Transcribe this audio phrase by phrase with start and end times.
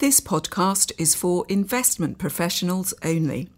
[0.00, 3.50] This podcast is for investment professionals only.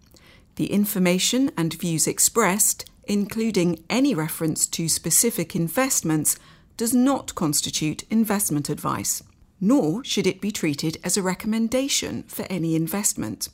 [0.56, 6.36] The information and views expressed, including any reference to specific investments,
[6.76, 9.22] does not constitute investment advice,
[9.60, 13.48] nor should it be treated as a recommendation for any investment.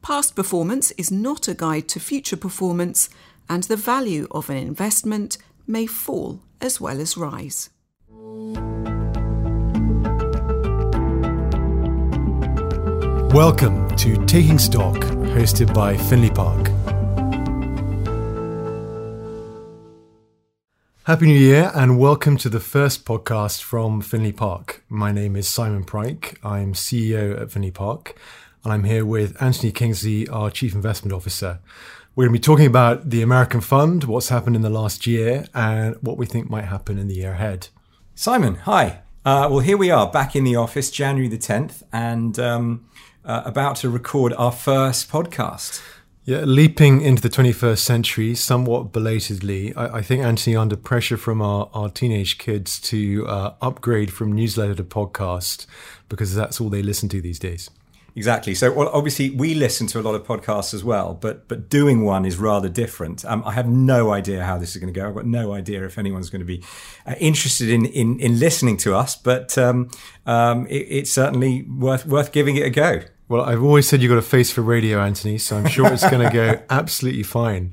[0.00, 3.10] Past performance is not a guide to future performance,
[3.50, 5.36] and the value of an investment
[5.66, 7.68] may fall as well as rise.
[13.34, 16.66] Welcome to Taking Stock, hosted by Findlay Park.
[21.04, 24.82] Happy New Year and welcome to the first podcast from Findlay Park.
[24.88, 26.38] My name is Simon Pryke.
[26.42, 28.18] I'm CEO at Findlay Park
[28.64, 31.60] and I'm here with Anthony Kingsley, our Chief Investment Officer.
[32.16, 35.46] We're going to be talking about the American Fund, what's happened in the last year,
[35.54, 37.68] and what we think might happen in the year ahead.
[38.16, 39.02] Simon, hi.
[39.24, 42.86] Uh, well, here we are back in the office, January the 10th, and um,
[43.30, 45.80] uh, about to record our first podcast.
[46.24, 49.74] Yeah, leaping into the 21st century somewhat belatedly.
[49.74, 54.32] I, I think, Anthony, under pressure from our, our teenage kids to uh, upgrade from
[54.32, 55.66] newsletter to podcast
[56.08, 57.70] because that's all they listen to these days.
[58.16, 58.54] Exactly.
[58.54, 62.04] So, well, obviously, we listen to a lot of podcasts as well, but but doing
[62.04, 63.24] one is rather different.
[63.24, 65.08] Um, I have no idea how this is going to go.
[65.08, 66.62] I've got no idea if anyone's going to be
[67.06, 69.90] uh, interested in, in in listening to us, but um,
[70.26, 73.02] um, it, it's certainly worth worth giving it a go.
[73.30, 76.02] Well, I've always said you've got a face for radio, Anthony, so I'm sure it's
[76.10, 77.72] going to go absolutely fine.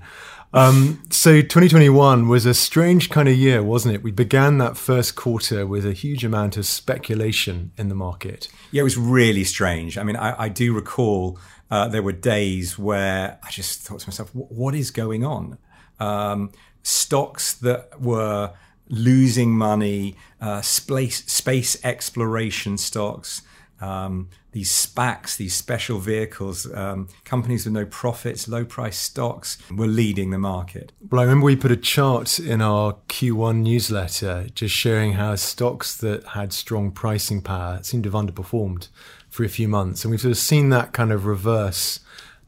[0.53, 4.03] Um, so 2021 was a strange kind of year, wasn't it?
[4.03, 8.49] We began that first quarter with a huge amount of speculation in the market.
[8.69, 9.97] Yeah, it was really strange.
[9.97, 11.39] I mean, I, I do recall
[11.71, 15.57] uh, there were days where I just thought to myself, what is going on?
[15.99, 16.51] Um,
[16.83, 18.53] stocks that were
[18.89, 23.41] losing money, uh, space, space exploration stocks,
[23.81, 29.85] um, these SPACs, these special vehicles, um, companies with no profits, low price stocks were
[29.85, 30.91] leading the market.
[31.11, 35.95] Well, I remember we put a chart in our Q1 newsletter just showing how stocks
[35.97, 38.87] that had strong pricing power seemed to have underperformed
[39.29, 40.03] for a few months.
[40.03, 41.99] And we've sort of seen that kind of reverse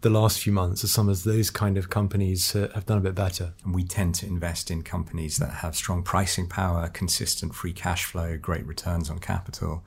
[0.02, 3.02] the last few months as some of those kind of companies uh, have done a
[3.02, 3.54] bit better.
[3.64, 8.06] And we tend to invest in companies that have strong pricing power, consistent free cash
[8.06, 9.84] flow, great returns on capital.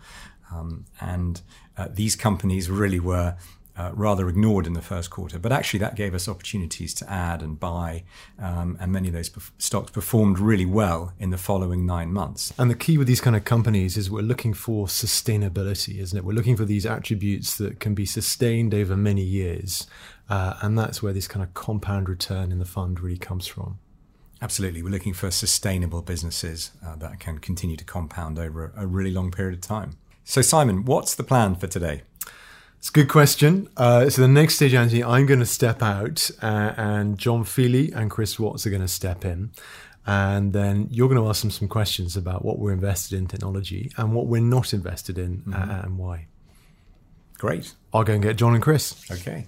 [0.53, 1.41] Um, and
[1.77, 3.37] uh, these companies really were
[3.77, 5.39] uh, rather ignored in the first quarter.
[5.39, 8.05] But actually, that gave us opportunities to add and buy,
[8.39, 12.53] um, and many of those perf- stocks performed really well in the following nine months.
[12.59, 16.25] And the key with these kind of companies is we're looking for sustainability, isn't it?
[16.25, 19.87] We're looking for these attributes that can be sustained over many years,
[20.29, 23.79] uh, and that's where this kind of compound return in the fund really comes from.
[24.43, 24.83] Absolutely.
[24.83, 29.31] We're looking for sustainable businesses uh, that can continue to compound over a really long
[29.31, 29.99] period of time.
[30.25, 32.03] So, Simon, what's the plan for today?
[32.79, 33.69] It's a good question.
[33.77, 37.93] Uh, so the next stage, Anthony, I'm going to step out, uh, and John Feely
[37.93, 39.53] and Chris Watts are going to step in,
[40.05, 43.93] and then you're going to ask them some questions about what we're invested in technology
[43.97, 45.71] and what we're not invested in, uh, mm-hmm.
[45.71, 46.27] and why.
[47.39, 47.75] Great.
[47.93, 49.09] I'll go and get John and Chris.
[49.11, 49.47] Okay.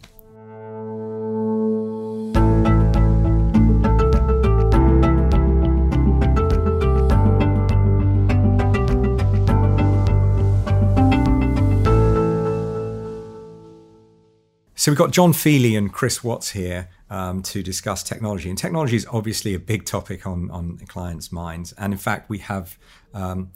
[14.84, 18.50] So we've got John Feely and Chris Watts here um, to discuss technology.
[18.50, 21.72] And technology is obviously a big topic on, on clients' minds.
[21.78, 22.76] And in fact, we have
[23.14, 23.50] um,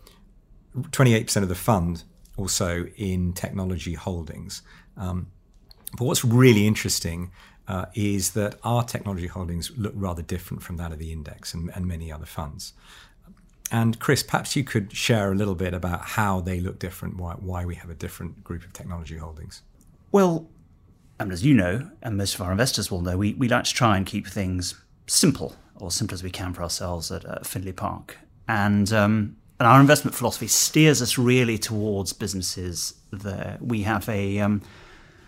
[0.74, 2.04] 28% of the fund
[2.38, 4.62] also in technology holdings.
[4.96, 5.26] Um,
[5.98, 7.30] but what's really interesting
[7.66, 11.70] uh, is that our technology holdings look rather different from that of the index and,
[11.74, 12.72] and many other funds.
[13.70, 17.34] And Chris, perhaps you could share a little bit about how they look different, why,
[17.34, 19.60] why we have a different group of technology holdings.
[20.10, 20.48] Well,
[21.20, 23.74] and as you know, and most of our investors will know, we, we like to
[23.74, 24.74] try and keep things
[25.06, 28.18] simple, or simple as we can for ourselves at, at Findlay Park.
[28.46, 34.38] And, um, and our investment philosophy steers us really towards businesses that we have a,
[34.38, 34.62] um,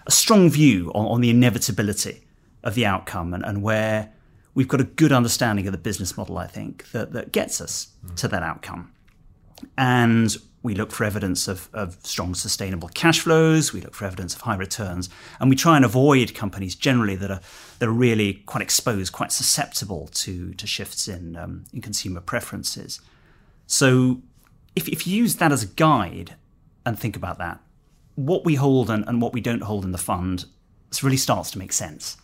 [0.07, 2.23] a strong view on, on the inevitability
[2.63, 4.13] of the outcome and, and where
[4.55, 7.89] we've got a good understanding of the business model, I think, that, that gets us
[8.05, 8.15] mm.
[8.17, 8.93] to that outcome.
[9.77, 13.73] And we look for evidence of, of strong sustainable cash flows.
[13.73, 15.09] We look for evidence of high returns.
[15.39, 17.41] And we try and avoid companies generally that are,
[17.79, 23.01] that are really quite exposed, quite susceptible to, to shifts in, um, in consumer preferences.
[23.67, 24.21] So
[24.77, 26.35] if, if you use that as a guide
[26.85, 27.61] and think about that,
[28.17, 30.45] what we hold and, and what we don't hold in the fund
[31.03, 32.17] really starts to make sense.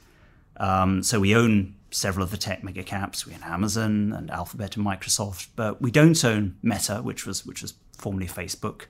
[0.58, 3.26] Um, so we own several of the tech mega caps.
[3.26, 7.62] We own Amazon and Alphabet and Microsoft, but we don't own Meta, which was which
[7.62, 8.86] was formerly Facebook,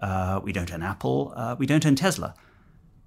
[0.00, 1.32] Uh, we don't own Apple.
[1.34, 2.34] Uh, we don't own Tesla.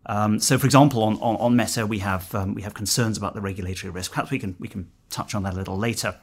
[0.06, 3.34] Um, so, for example, on, on, on Meta, we have um, we have concerns about
[3.34, 4.12] the regulatory risk.
[4.12, 6.20] Perhaps we can we can touch on that a little later.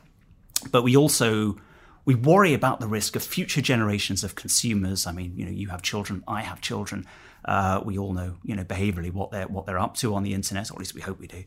[0.71, 1.57] But we also
[2.05, 5.07] we worry about the risk of future generations of consumers.
[5.07, 7.07] I mean, you know, you have children, I have children.
[7.45, 10.35] Uh, we all know, you know, behaviorally what they're what they're up to on the
[10.35, 11.45] internet, or at least we hope we do.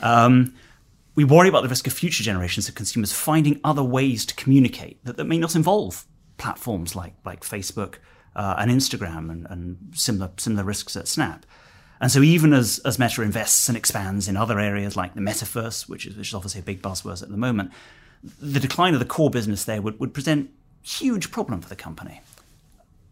[0.00, 0.54] Um,
[1.14, 4.96] we worry about the risk of future generations of consumers finding other ways to communicate
[5.04, 6.04] that, that may not involve
[6.36, 7.96] platforms like like Facebook
[8.34, 11.46] uh, and Instagram and, and similar similar risks at Snap.
[12.00, 15.88] And so even as, as Meta invests and expands in other areas like the metaverse,
[15.88, 17.72] which is, which is obviously a big buzzword at the moment,
[18.38, 20.50] the decline of the core business there would, would present
[20.82, 22.20] huge problem for the company.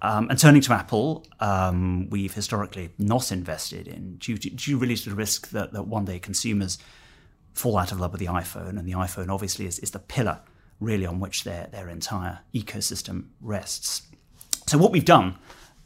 [0.03, 4.97] Um, and turning to Apple, um, we've historically not invested in due, to, due really
[4.97, 6.77] to the risk that, that one day consumers
[7.55, 10.41] fall out of love with the iPhone, and the iPhone obviously is, is the pillar
[10.85, 14.03] really on which their, their entire ecosystem rests.
[14.67, 15.37] So what we've done,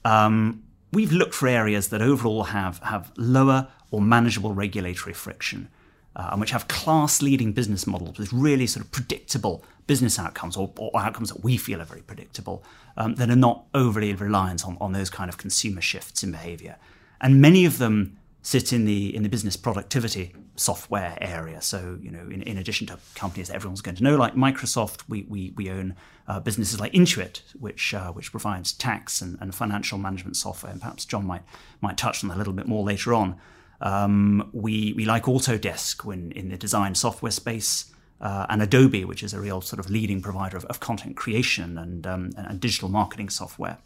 [0.04, 0.62] um,
[0.92, 5.68] we've looked for areas that overall have, have lower or manageable regulatory friction
[6.16, 10.56] uh, and which have class leading business models with really sort of predictable business outcomes
[10.56, 12.62] or, or outcomes that we feel are very predictable
[12.96, 16.76] um, that are not overly reliant on, on those kind of consumer shifts in behavior.
[17.20, 21.62] And many of them sit in the in the business productivity software area.
[21.62, 25.02] So, you know, in, in addition to companies that everyone's going to know, like Microsoft,
[25.08, 25.94] we, we, we own
[26.26, 30.72] uh, businesses like Intuit, which uh, which provides tax and, and financial management software.
[30.72, 31.42] And perhaps John might
[31.80, 33.36] might touch on that a little bit more later on.
[33.80, 37.92] Um, we, we like Autodesk when in the design software space.
[38.20, 41.78] Uh, and Adobe, which is a real sort of leading provider of, of content creation
[41.78, 43.78] and, um, and, digital marketing software.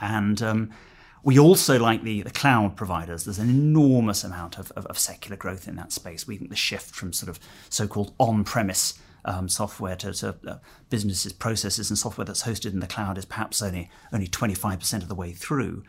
[0.00, 0.70] And um,
[1.24, 3.24] we also like the, the cloud providers.
[3.24, 6.26] There's an enormous amount of, of, of, secular growth in that space.
[6.26, 7.40] We think the shift from sort of
[7.70, 10.58] so called on premise um, software to, to uh,
[10.90, 15.08] businesses, processes, and software that's hosted in the cloud is perhaps only, only 25% of
[15.08, 15.82] the way through.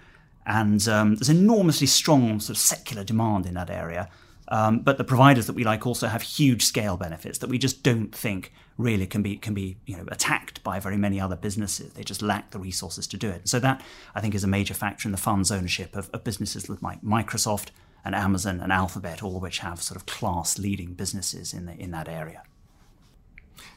[0.46, 4.10] And um, there's enormously strong sort of secular demand in that area.
[4.48, 7.82] Um, but the providers that we like also have huge scale benefits that we just
[7.82, 11.94] don't think really can be can be you know attacked by very many other businesses.
[11.94, 13.48] They just lack the resources to do it.
[13.48, 13.82] So that
[14.14, 17.70] I think is a major factor in the fund's ownership of, of businesses like Microsoft
[18.04, 21.74] and Amazon and Alphabet, all of which have sort of class leading businesses in the,
[21.74, 22.44] in that area.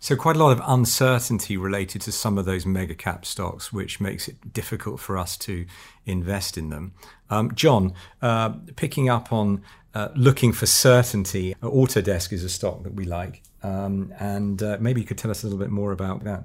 [0.00, 4.00] So, quite a lot of uncertainty related to some of those mega cap stocks, which
[4.00, 5.66] makes it difficult for us to
[6.06, 6.92] invest in them.
[7.30, 9.62] Um, John, uh, picking up on
[9.94, 13.42] uh, looking for certainty, Autodesk is a stock that we like.
[13.62, 16.44] Um, and uh, maybe you could tell us a little bit more about that.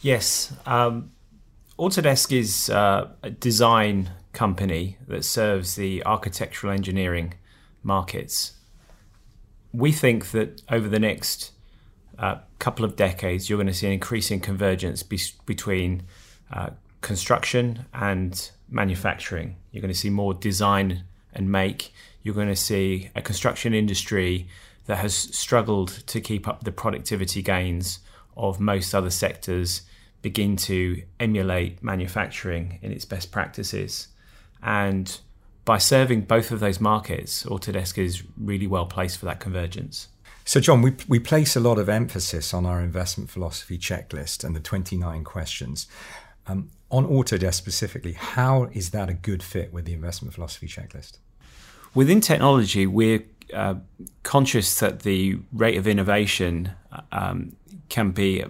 [0.00, 0.52] Yes.
[0.66, 1.12] Um,
[1.78, 7.34] Autodesk is uh, a design company that serves the architectural engineering
[7.82, 8.54] markets.
[9.72, 11.52] We think that over the next
[12.18, 16.02] uh, couple of decades, you're going to see an increasing convergence be- between
[16.52, 16.70] uh,
[17.00, 19.56] construction and manufacturing.
[19.70, 21.92] You're going to see more design and make.
[22.22, 24.48] You're going to see a construction industry
[24.86, 28.00] that has struggled to keep up the productivity gains
[28.36, 29.82] of most other sectors
[30.22, 34.08] begin to emulate manufacturing in its best practices.
[34.62, 35.20] And
[35.64, 40.08] by serving both of those markets, Autodesk is really well placed for that convergence.
[40.44, 44.56] So, John, we, we place a lot of emphasis on our investment philosophy checklist and
[44.56, 45.86] the 29 questions.
[46.46, 51.18] Um, on Autodesk specifically, how is that a good fit with the investment philosophy checklist?
[51.94, 53.74] Within technology, we're uh,
[54.22, 56.72] conscious that the rate of innovation
[57.10, 57.54] um,
[57.88, 58.44] can be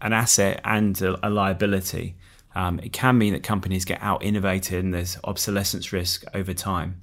[0.00, 2.16] an asset and a, a liability.
[2.54, 7.02] Um, it can mean that companies get out innovated and there's obsolescence risk over time.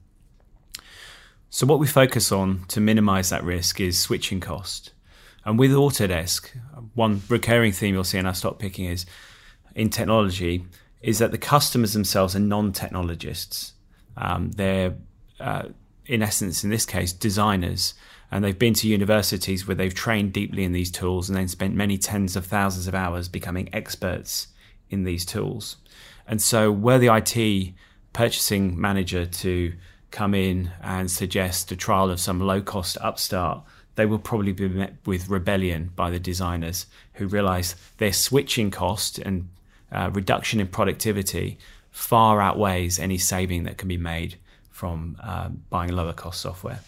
[1.49, 4.91] So, what we focus on to minimize that risk is switching cost.
[5.45, 6.49] And with Autodesk,
[6.95, 9.05] one recurring theme you'll see in our stock picking is
[9.75, 10.65] in technology
[11.01, 13.73] is that the customers themselves are non technologists.
[14.17, 14.95] Um, they're,
[15.39, 15.69] uh,
[16.05, 17.93] in essence, in this case, designers.
[18.31, 21.75] And they've been to universities where they've trained deeply in these tools and then spent
[21.75, 24.47] many tens of thousands of hours becoming experts
[24.89, 25.77] in these tools.
[26.27, 27.73] And so, were the IT
[28.13, 29.73] purchasing manager to
[30.11, 33.61] come in and suggest a trial of some low cost upstart,
[33.95, 39.19] they will probably be met with rebellion by the designers who realize their switching cost
[39.19, 39.49] and
[39.91, 41.57] uh, reduction in productivity
[41.91, 44.37] far outweighs any saving that can be made
[44.75, 46.81] from uh, buying lower cost software.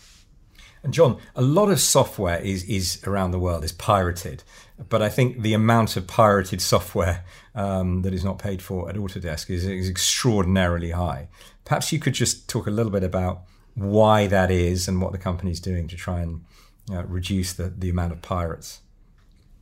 [0.84, 4.44] And John, a lot of software is, is around the world is pirated,
[4.90, 7.24] but I think the amount of pirated software
[7.56, 11.30] um, that is not paid for at Autodesk is, is extraordinarily high.
[11.64, 15.18] Perhaps you could just talk a little bit about why that is and what the
[15.18, 16.44] company is doing to try and
[16.92, 18.82] uh, reduce the, the amount of pirates.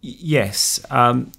[0.01, 0.83] Yes.
[0.89, 1.31] Um,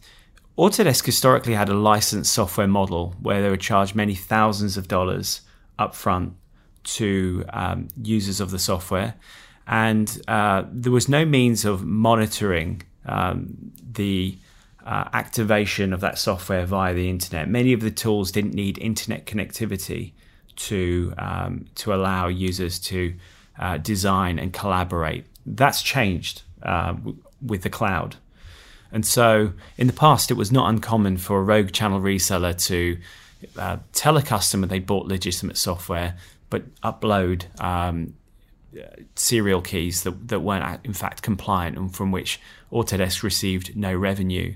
[0.57, 5.41] Autodesk historically had a licensed software model where they would charge many thousands of dollars
[5.79, 6.35] upfront
[6.87, 9.15] to um, users of the software,
[9.67, 14.37] and uh, there was no means of monitoring um, the
[14.85, 17.49] uh, activation of that software via the internet.
[17.49, 20.13] Many of the tools didn't need internet connectivity
[20.57, 23.15] to um, to allow users to
[23.59, 25.27] uh, design and collaborate.
[25.45, 26.95] That's changed uh,
[27.45, 28.17] with the cloud.
[28.93, 32.99] And so, in the past, it was not uncommon for a rogue channel reseller to
[33.59, 36.17] uh, tell a customer they bought legitimate software,
[36.51, 38.15] but upload um,
[39.15, 42.41] serial keys that, that weren't in fact compliant and from which
[42.73, 44.55] Autodesk received no revenue.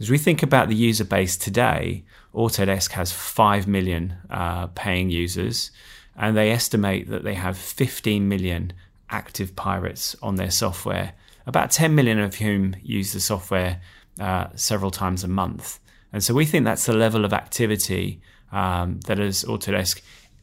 [0.00, 5.72] As we think about the user base today, Autodesk has 5 million uh, paying users,
[6.16, 8.72] and they estimate that they have 15 million
[9.10, 11.14] active pirates on their software,
[11.46, 13.80] about 10 million of whom use the software
[14.20, 15.80] uh, several times a month.
[16.12, 18.20] And so we think that's the level of activity
[18.52, 20.00] um, that as Autodesk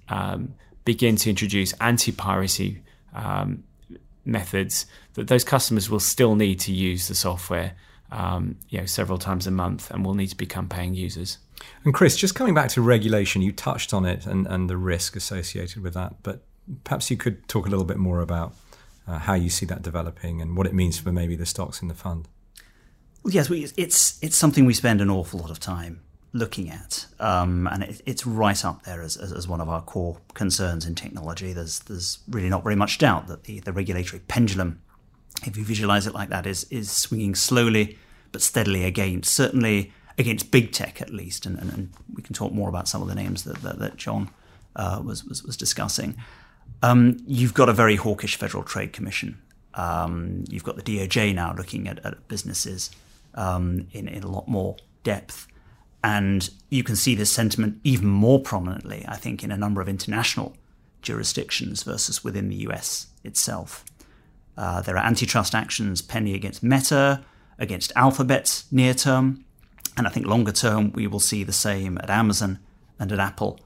[0.09, 0.53] um,
[0.85, 2.81] begin to introduce anti piracy
[3.13, 3.63] um,
[4.23, 7.73] methods, that those customers will still need to use the software
[8.11, 11.39] um, you know, several times a month and will need to become paying users.
[11.83, 15.15] And Chris, just coming back to regulation, you touched on it and, and the risk
[15.15, 16.43] associated with that, but
[16.83, 18.53] perhaps you could talk a little bit more about
[19.07, 21.87] uh, how you see that developing and what it means for maybe the stocks in
[21.87, 22.27] the fund.
[23.23, 26.01] Well, yes, it's it's something we spend an awful lot of time
[26.35, 29.81] looking at, um, and it, it's right up there as, as, as, one of our
[29.81, 31.53] core concerns in technology.
[31.53, 34.81] There's there's really not very much doubt that the, the regulatory pendulum,
[35.45, 37.97] if you visualize it like that, is is swinging slowly
[38.33, 42.51] but steadily against certainly against big tech at least, and, and, and we can talk
[42.51, 44.29] more about some of the names that that, that John
[44.75, 46.17] uh, was, was was discussing.
[46.83, 49.41] Um, you've got a very hawkish Federal Trade Commission.
[49.73, 52.91] Um, you've got the DOJ now looking at, at businesses
[53.35, 55.47] um, in, in a lot more depth.
[56.05, 59.89] And you can see this sentiment even more prominently, I think, in a number of
[59.89, 60.55] international
[61.01, 63.83] jurisdictions versus within the US itself.
[64.55, 67.25] Uh, there are antitrust actions pending against Meta,
[67.57, 69.45] against Alphabet near term,
[69.97, 72.59] and I think longer term we will see the same at Amazon
[72.99, 73.59] and at Apple.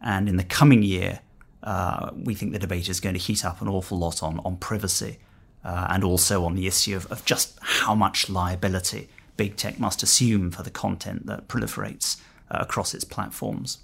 [0.00, 1.20] And in the coming year,
[1.62, 4.56] uh, we think the debate is going to heat up an awful lot on, on
[4.56, 5.18] privacy
[5.62, 10.02] uh, and also on the issue of, of just how much liability big tech must
[10.02, 13.78] assume for the content that proliferates uh, across its platforms.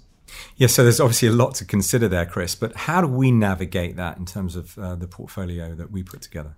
[0.55, 2.55] Yeah, so there's obviously a lot to consider there, Chris.
[2.55, 6.21] But how do we navigate that in terms of uh, the portfolio that we put
[6.21, 6.55] together?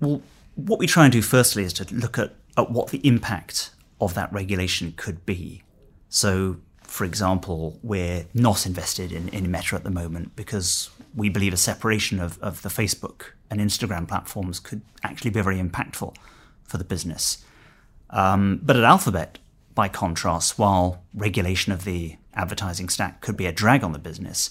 [0.00, 0.22] Well,
[0.54, 4.14] what we try and do firstly is to look at, at what the impact of
[4.14, 5.62] that regulation could be.
[6.08, 11.52] So, for example, we're not invested in, in Meta at the moment because we believe
[11.52, 16.14] a separation of, of the Facebook and Instagram platforms could actually be very impactful
[16.64, 17.44] for the business.
[18.14, 19.38] Um, but at Alphabet,
[19.74, 24.50] by contrast, while regulation of the advertising stack could be a drag on the business,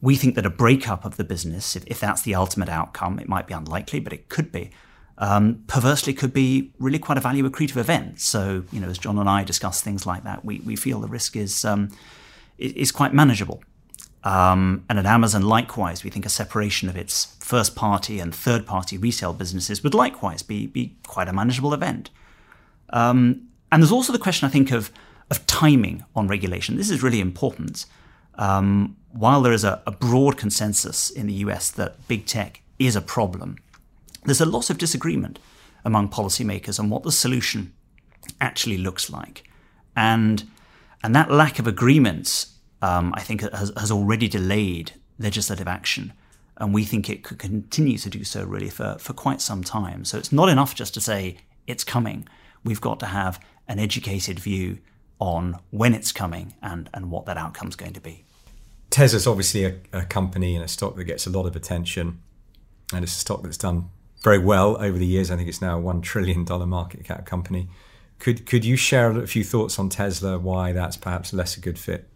[0.00, 3.28] we think that a breakup of the business, if, if that's the ultimate outcome, it
[3.28, 4.70] might be unlikely, but it could be,
[5.18, 8.20] um, perversely could be really quite a value accretive event.
[8.20, 11.08] So, you know, as John and I discuss things like that, we, we feel the
[11.08, 11.90] risk is, um,
[12.58, 13.62] is quite manageable.
[14.22, 18.66] Um, and at Amazon, likewise, we think a separation of its first party and third
[18.66, 22.10] party resale businesses would likewise be, be quite a manageable event.
[22.92, 24.90] Um, and there's also the question, I think, of,
[25.30, 26.76] of timing on regulation.
[26.76, 27.86] This is really important.
[28.34, 32.96] Um, while there is a, a, broad consensus in the US that big tech is
[32.96, 33.56] a problem,
[34.24, 35.38] there's a lot of disagreement
[35.84, 37.72] among policymakers on what the solution
[38.40, 39.44] actually looks like.
[39.96, 40.48] And,
[41.02, 42.46] and that lack of agreement,
[42.82, 46.12] um, I think, has, has already delayed legislative action.
[46.56, 50.04] And we think it could continue to do so really for, for quite some time.
[50.04, 52.26] So it's not enough just to say it's coming
[52.64, 54.78] we've got to have an educated view
[55.18, 58.24] on when it's coming and, and what that outcome is going to be.
[58.88, 62.20] Tesla's obviously a, a, company and a stock that gets a lot of attention,
[62.92, 63.88] and it's a stock that's done
[64.22, 65.30] very well over the years.
[65.30, 67.68] I think it's now a one trillion dollar market cap company.
[68.18, 70.38] Could could you share a few thoughts on Tesla?
[70.38, 72.08] Why that's perhaps less a good fit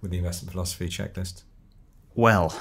[0.00, 1.42] with the investment philosophy checklist?
[2.14, 2.54] Well,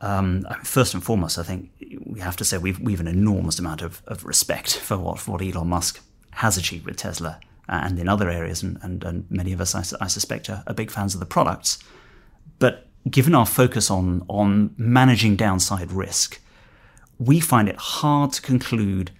[0.00, 1.70] um, first and foremost, I think
[2.04, 5.32] we have to say we've we've an enormous amount of, of respect for what for
[5.32, 6.02] what Elon Musk
[6.38, 9.74] has achieved with Tesla uh, and in other areas, and, and, and many of us,
[9.74, 11.80] I, I suspect, are, are, big fans of the products.
[12.60, 16.40] But given our focus on, on managing downside risk,
[17.18, 19.10] we find it hard to conclude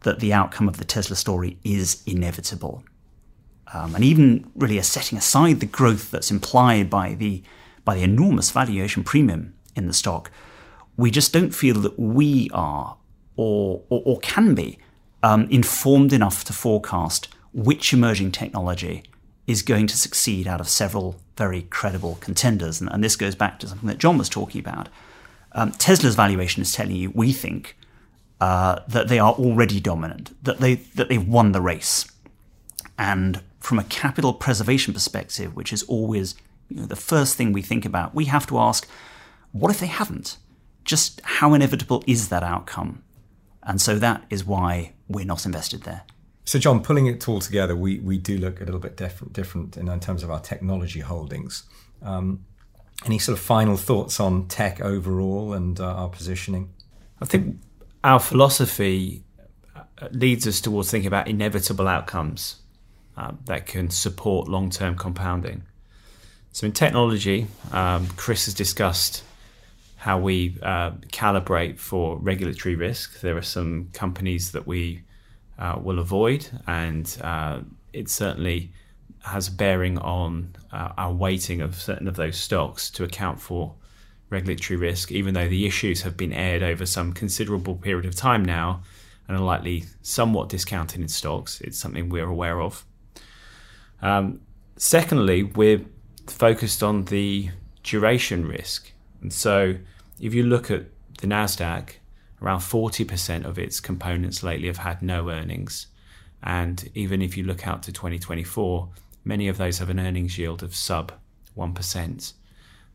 [0.00, 2.82] that the outcome of the Tesla story is inevitable.
[3.72, 7.44] Um, and even really setting aside the growth that's implied by the,
[7.84, 10.28] by the enormous valuation premium in the stock,
[10.96, 12.96] we just don't feel that we are
[13.36, 14.78] or, or, or can be
[15.24, 19.02] um, informed enough to forecast which emerging technology
[19.46, 22.80] is going to succeed out of several very credible contenders.
[22.80, 24.88] And, and this goes back to something that John was talking about.
[25.52, 27.76] Um, Tesla's valuation is telling you, we think,
[28.40, 32.06] uh, that they are already dominant, that they that they've won the race.
[32.98, 36.34] And from a capital preservation perspective, which is always
[36.68, 38.86] you know, the first thing we think about, we have to ask,
[39.52, 40.36] what if they haven't?
[40.84, 43.03] Just how inevitable is that outcome?
[43.66, 46.02] And so that is why we're not invested there.
[46.44, 49.76] So, John, pulling it all together, we, we do look a little bit different, different
[49.76, 51.62] in, in terms of our technology holdings.
[52.02, 52.44] Um,
[53.06, 56.72] any sort of final thoughts on tech overall and uh, our positioning?
[57.20, 57.56] I think
[58.02, 59.24] our philosophy
[59.74, 62.56] uh, leads us towards thinking about inevitable outcomes
[63.16, 65.62] uh, that can support long term compounding.
[66.52, 69.24] So, in technology, um, Chris has discussed
[70.04, 73.22] how we uh, calibrate for regulatory risk.
[73.22, 75.02] There are some companies that we
[75.58, 77.60] uh, will avoid, and uh,
[77.94, 78.70] it certainly
[79.20, 83.76] has bearing on uh, our weighting of certain of those stocks to account for
[84.28, 88.44] regulatory risk, even though the issues have been aired over some considerable period of time
[88.44, 88.82] now
[89.26, 91.62] and are likely somewhat discounted in stocks.
[91.62, 92.84] It's something we're aware of.
[94.02, 94.42] Um,
[94.76, 95.80] secondly, we're
[96.26, 97.48] focused on the
[97.82, 98.92] duration risk.
[99.22, 99.76] And so
[100.20, 100.86] if you look at
[101.18, 101.90] the NASDAQ,
[102.40, 105.86] around 40% of its components lately have had no earnings.
[106.42, 108.88] And even if you look out to 2024,
[109.24, 111.12] many of those have an earnings yield of sub
[111.56, 112.32] 1%.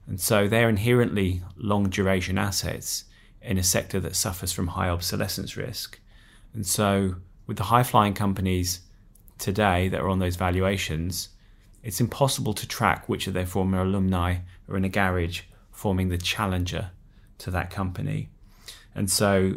[0.07, 3.05] And so they're inherently long duration assets
[3.41, 5.99] in a sector that suffers from high obsolescence risk.
[6.53, 7.15] And so,
[7.47, 8.81] with the high flying companies
[9.37, 11.29] today that are on those valuations,
[11.83, 16.17] it's impossible to track which of their former alumni are in a garage forming the
[16.17, 16.91] challenger
[17.39, 18.29] to that company.
[18.95, 19.55] And so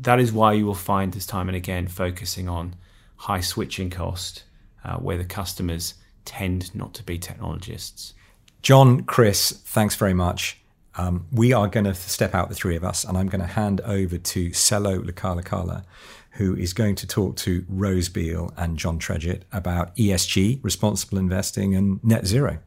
[0.00, 2.74] that is why you will find us time and again focusing on
[3.16, 4.44] high switching cost,
[4.84, 5.94] uh, where the customers
[6.24, 8.14] tend not to be technologists.
[8.62, 10.58] John, Chris, thanks very much.
[10.96, 13.46] Um, we are going to step out, the three of us, and I'm going to
[13.46, 15.84] hand over to Sello Lekalakala,
[16.32, 21.74] who is going to talk to Rose Beale and John Tredget about ESG, responsible investing,
[21.74, 22.58] and net zero.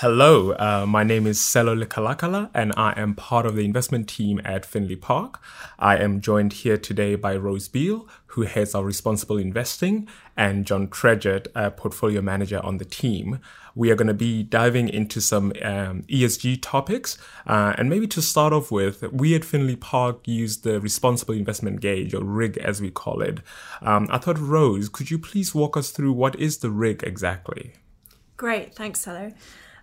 [0.00, 4.40] Hello, uh, my name is Sello Lekalakala, and I am part of the investment team
[4.44, 5.42] at Findlay Park.
[5.76, 10.06] I am joined here today by Rose Beale, who heads our responsible investing,
[10.36, 13.40] and John Tredget, a portfolio manager on the team.
[13.74, 18.22] We are going to be diving into some um, ESG topics, uh, and maybe to
[18.22, 22.80] start off with, we at Findlay Park use the responsible investment gauge, or RIG as
[22.80, 23.40] we call it.
[23.82, 27.72] Um, I thought, Rose, could you please walk us through what is the RIG exactly?
[28.36, 29.34] Great, thanks, Sello.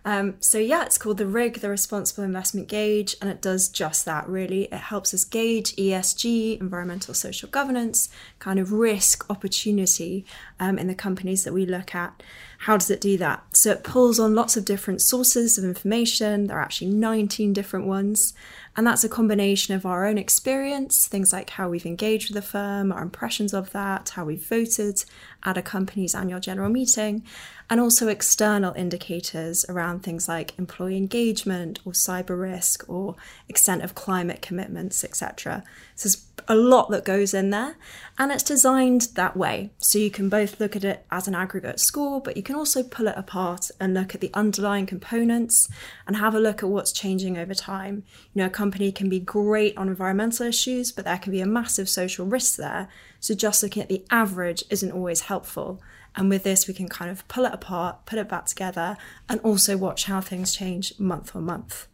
[0.05, 4.05] Um, so yeah, it's called the RIG, the Responsible Investment Gauge, and it does just
[4.05, 4.29] that.
[4.29, 10.23] Really, it helps us gauge ESG, environmental social governance, kind of risk opportunity
[10.59, 12.21] um, in the companies that we look at.
[12.59, 13.57] How does it do that?
[13.57, 16.47] So it pulls on lots of different sources of information.
[16.47, 18.33] There are actually 19 different ones.
[18.77, 22.47] And that's a combination of our own experience, things like how we've engaged with the
[22.47, 25.05] firm, our impressions of that, how we've voted
[25.43, 27.23] at a company's annual general meeting,
[27.69, 33.15] and also external indicators around things like employee engagement or cyber risk or
[33.47, 35.63] extent of climate commitments, etc.
[35.95, 36.15] So there's
[36.47, 37.75] a lot that goes in there,
[38.17, 39.71] and it's designed that way.
[39.77, 42.83] So you can both look at it as an aggregate score, but you can also
[42.83, 45.67] pull it apart and look at the underlying components
[46.07, 48.03] and have a look at what's changing over time.
[48.33, 51.45] You know, a company can be great on environmental issues, but there can be a
[51.45, 52.87] massive social risk there.
[53.19, 55.81] So just looking at the average isn't always helpful.
[56.15, 58.95] And with this, we can kind of pull it apart, put it back together,
[59.27, 61.87] and also watch how things change month on month.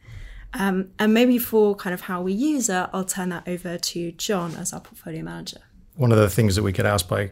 [0.53, 4.11] Um, and maybe for kind of how we use it, I'll turn that over to
[4.13, 5.59] John as our portfolio manager.
[5.95, 7.31] One of the things that we get asked by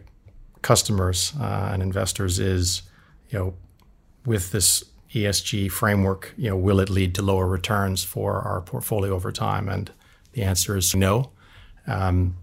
[0.62, 2.84] customers uh, and investors is,
[3.30, 3.54] you know,
[4.26, 9.14] with this ESG framework, you know, will it lead to lower returns for our portfolio
[9.14, 9.68] over time?
[9.68, 9.92] And
[10.34, 11.32] the answer is no.
[11.88, 12.36] Um,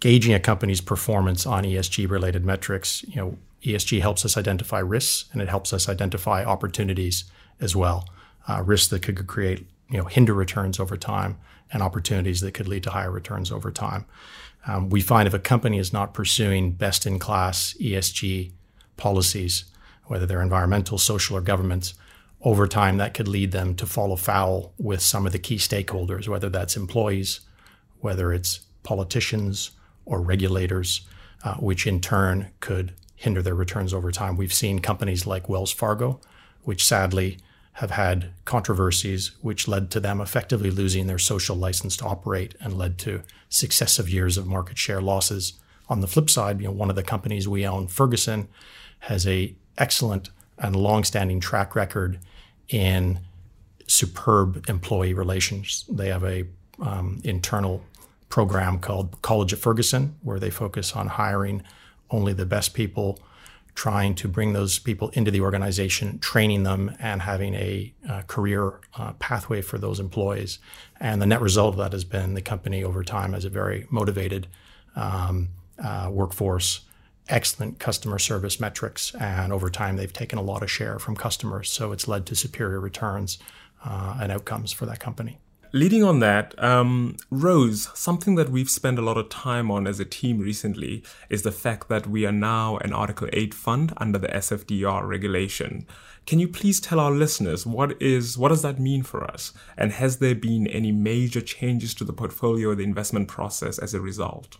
[0.00, 5.28] gauging a company's performance on ESG related metrics, you know, ESG helps us identify risks
[5.32, 7.24] and it helps us identify opportunities
[7.60, 8.08] as well.
[8.46, 11.38] Uh, risks that could create, you know, hinder returns over time
[11.72, 14.06] and opportunities that could lead to higher returns over time.
[14.66, 18.52] Um, we find if a company is not pursuing best in class ESG
[18.96, 19.64] policies,
[20.04, 21.94] whether they're environmental, social, or governance,
[22.42, 26.28] over time that could lead them to fall foul with some of the key stakeholders,
[26.28, 27.40] whether that's employees,
[28.00, 29.72] whether it's politicians
[30.04, 31.02] or regulators,
[31.44, 34.36] uh, which in turn could hinder their returns over time.
[34.36, 36.20] We've seen companies like Wells Fargo,
[36.62, 37.38] which sadly
[37.78, 42.76] have had controversies which led to them effectively losing their social license to operate and
[42.76, 45.52] led to successive years of market share losses.
[45.88, 48.48] On the flip side, you know, one of the companies we own, Ferguson,
[49.00, 52.18] has a excellent and long-standing track record
[52.68, 53.20] in
[53.86, 55.84] superb employee relations.
[55.88, 56.46] They have a
[56.80, 57.84] um, internal
[58.28, 61.62] program called College of Ferguson, where they focus on hiring
[62.10, 63.20] only the best people
[63.78, 68.80] trying to bring those people into the organization, training them, and having a uh, career
[68.96, 70.58] uh, pathway for those employees.
[70.98, 73.86] And the net result of that has been the company over time has a very
[73.88, 74.48] motivated
[74.96, 76.80] um, uh, workforce,
[77.28, 81.70] excellent customer service metrics, and over time they've taken a lot of share from customers.
[81.70, 83.38] So it's led to superior returns
[83.84, 85.38] uh, and outcomes for that company.
[85.72, 90.00] Leading on that, um, Rose, something that we've spent a lot of time on as
[90.00, 94.18] a team recently is the fact that we are now an Article 8 fund under
[94.18, 95.86] the SFDR regulation.
[96.24, 99.52] Can you please tell our listeners what is what does that mean for us?
[99.76, 103.92] And has there been any major changes to the portfolio or the investment process as
[103.92, 104.56] a result?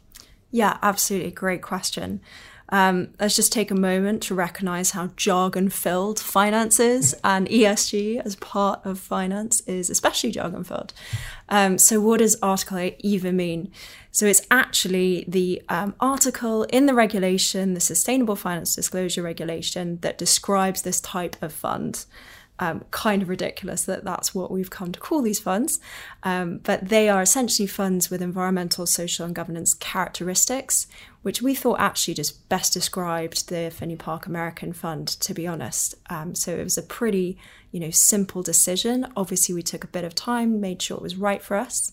[0.51, 1.31] Yeah, absolutely.
[1.31, 2.21] Great question.
[2.71, 8.21] Um, let's just take a moment to recognize how jargon filled finance is, and ESG
[8.25, 10.93] as part of finance is especially jargon filled.
[11.49, 13.73] Um, so, what does Article 8 even mean?
[14.11, 20.19] So, it's actually the um, article in the regulation, the Sustainable Finance Disclosure Regulation, that
[20.19, 22.05] describes this type of fund
[22.61, 25.79] um, kind of ridiculous that that's what we've come to call these funds.
[26.23, 30.87] Um, but they are essentially funds with environmental, social, and governance characteristics,
[31.29, 35.95] which we thought actually just best described the Findlay Park American Fund, to be honest.
[36.09, 37.37] Um, so it was a pretty,
[37.71, 39.07] you know, simple decision.
[39.15, 41.93] Obviously, we took a bit of time, made sure it was right for us.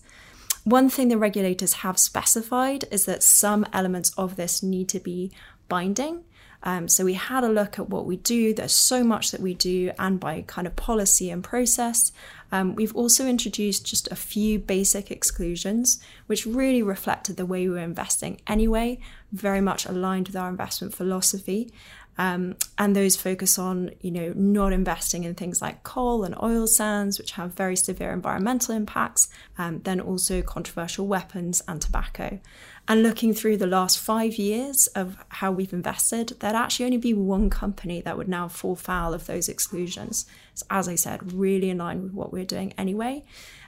[0.64, 5.32] One thing the regulators have specified is that some elements of this need to be
[5.68, 6.24] binding.
[6.62, 8.52] Um, so we had a look at what we do.
[8.52, 12.12] There's so much that we do, and by kind of policy and process.
[12.52, 17.74] Um, we've also introduced just a few basic exclusions, which really reflected the way we
[17.74, 18.98] were investing anyway,
[19.32, 21.72] very much aligned with our investment philosophy.
[22.18, 26.66] Um, and those focus on, you know, not investing in things like coal and oil
[26.66, 32.40] sands, which have very severe environmental impacts, um, then also controversial weapons and tobacco.
[32.88, 37.14] And looking through the last five years of how we've invested, there'd actually only be
[37.14, 40.24] one company that would now fall foul of those exclusions.
[40.54, 43.24] So, as I said, really in line with what we're doing anyway.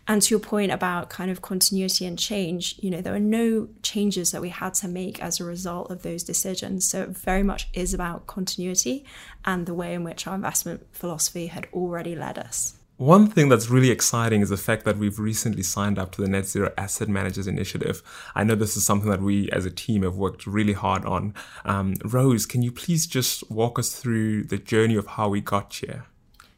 [0.09, 3.69] And to your point about kind of continuity and change, you know, there are no
[3.83, 6.89] changes that we had to make as a result of those decisions.
[6.89, 9.05] So it very much is about continuity
[9.45, 12.79] and the way in which our investment philosophy had already led us.
[12.97, 16.27] One thing that's really exciting is the fact that we've recently signed up to the
[16.27, 18.03] Net Zero Asset Managers Initiative.
[18.35, 21.33] I know this is something that we as a team have worked really hard on.
[21.65, 25.73] Um, Rose, can you please just walk us through the journey of how we got
[25.75, 26.07] here?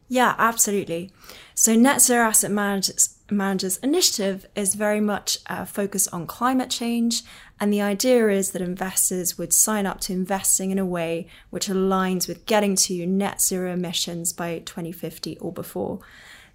[0.09, 1.13] Yeah, absolutely.
[1.55, 7.23] So, Net Zero Asset Managers, Managers Initiative is very much uh, focused on climate change.
[7.59, 11.69] And the idea is that investors would sign up to investing in a way which
[11.69, 16.01] aligns with getting to net zero emissions by 2050 or before.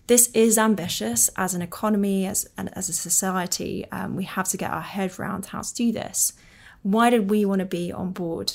[0.07, 3.89] This is ambitious as an economy, as, and as a society.
[3.91, 6.33] Um, we have to get our head around how to do this.
[6.83, 8.53] Why did we want to be on board?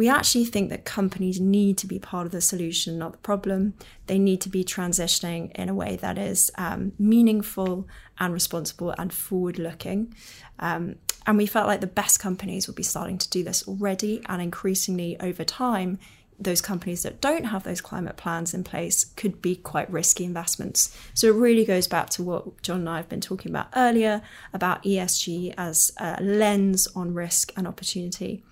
[0.00, 3.74] We actually think that companies need to be part of the solution, not the problem.
[4.06, 7.86] They need to be transitioning in a way that is um, meaningful
[8.18, 10.14] and responsible and forward looking.
[10.58, 10.94] Um,
[11.26, 14.40] and we felt like the best companies would be starting to do this already and
[14.40, 15.98] increasingly over time
[16.38, 20.96] those companies that don't have those climate plans in place could be quite risky investments.
[21.12, 24.22] So it really goes back to what John and I have been talking about earlier
[24.54, 28.42] about ESG as a lens on risk and opportunity.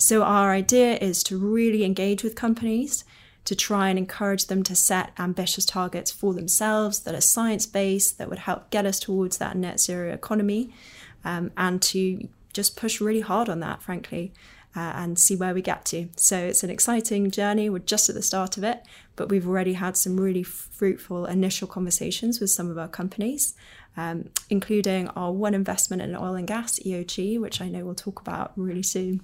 [0.00, 3.04] So our idea is to really engage with companies
[3.44, 8.18] to try and encourage them to set ambitious targets for themselves that are science based,
[8.18, 10.72] that would help get us towards that net zero economy,
[11.24, 14.32] um, and to just push really hard on that, frankly
[14.76, 16.08] uh, and see where we get to.
[16.16, 17.68] So it's an exciting journey.
[17.68, 18.82] We're just at the start of it,
[19.16, 23.54] but we've already had some really fruitful initial conversations with some of our companies,
[23.96, 28.20] um, including our one investment in oil and gas, EOG, which I know we'll talk
[28.20, 29.22] about really soon.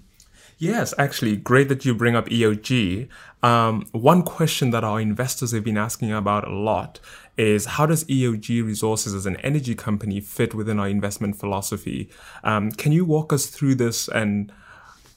[0.59, 3.09] Yes, actually, great that you bring up EOG.
[3.42, 6.99] Um, one question that our investors have been asking about a lot
[7.37, 12.09] is how does EOG Resources as an energy company fit within our investment philosophy?
[12.42, 14.51] Um, can you walk us through this and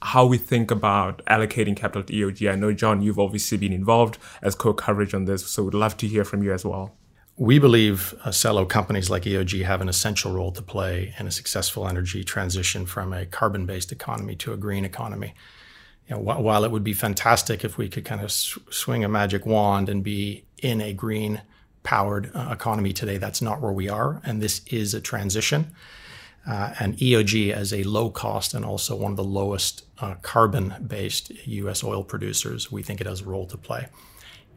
[0.02, 2.50] how we think about allocating capital to EOG.
[2.50, 5.96] I know, John, you've obviously been involved as co coverage on this, so we'd love
[5.98, 6.94] to hear from you as well.
[7.40, 11.30] We believe uh, fellow companies like EOG have an essential role to play in a
[11.30, 15.32] successful energy transition from a carbon based economy to a green economy.
[16.06, 19.04] you know, wh- while it would be fantastic if we could kind of sw- swing
[19.04, 21.40] a magic wand and be in a green
[21.82, 24.20] powered uh, economy today, that's not where we are.
[24.22, 25.74] And this is a transition.
[26.46, 30.74] Uh, and EOG, as a low cost and also one of the lowest uh, carbon
[30.86, 33.88] based US oil producers, we think it has a role to play.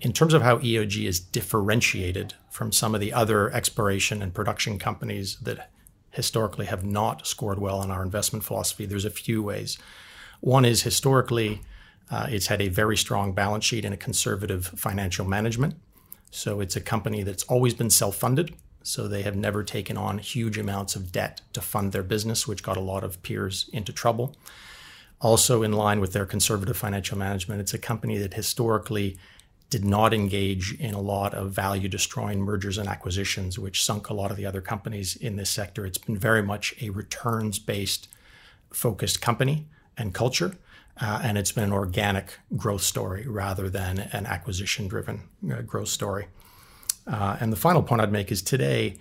[0.03, 4.77] In terms of how EOG is differentiated from some of the other exploration and production
[4.77, 5.71] companies that
[6.11, 9.77] historically have not scored well on our investment philosophy, there's a few ways.
[10.41, 11.61] One is historically,
[12.11, 15.75] uh, it's had a very strong balance sheet and a conservative financial management.
[16.31, 18.53] So it's a company that's always been self funded.
[18.83, 22.61] So they have never taken on huge amounts of debt to fund their business, which
[22.61, 24.35] got a lot of peers into trouble.
[25.21, 29.17] Also, in line with their conservative financial management, it's a company that historically
[29.73, 34.13] did not engage in a lot of value destroying mergers and acquisitions, which sunk a
[34.13, 35.83] lot of the other companies in this sector.
[35.83, 38.07] It's been very much a returns based
[38.71, 39.65] focused company
[39.97, 40.55] and culture.
[41.01, 45.87] Uh, and it's been an organic growth story rather than an acquisition driven uh, growth
[45.87, 46.27] story.
[47.07, 48.97] Uh, and the final point I'd make is today,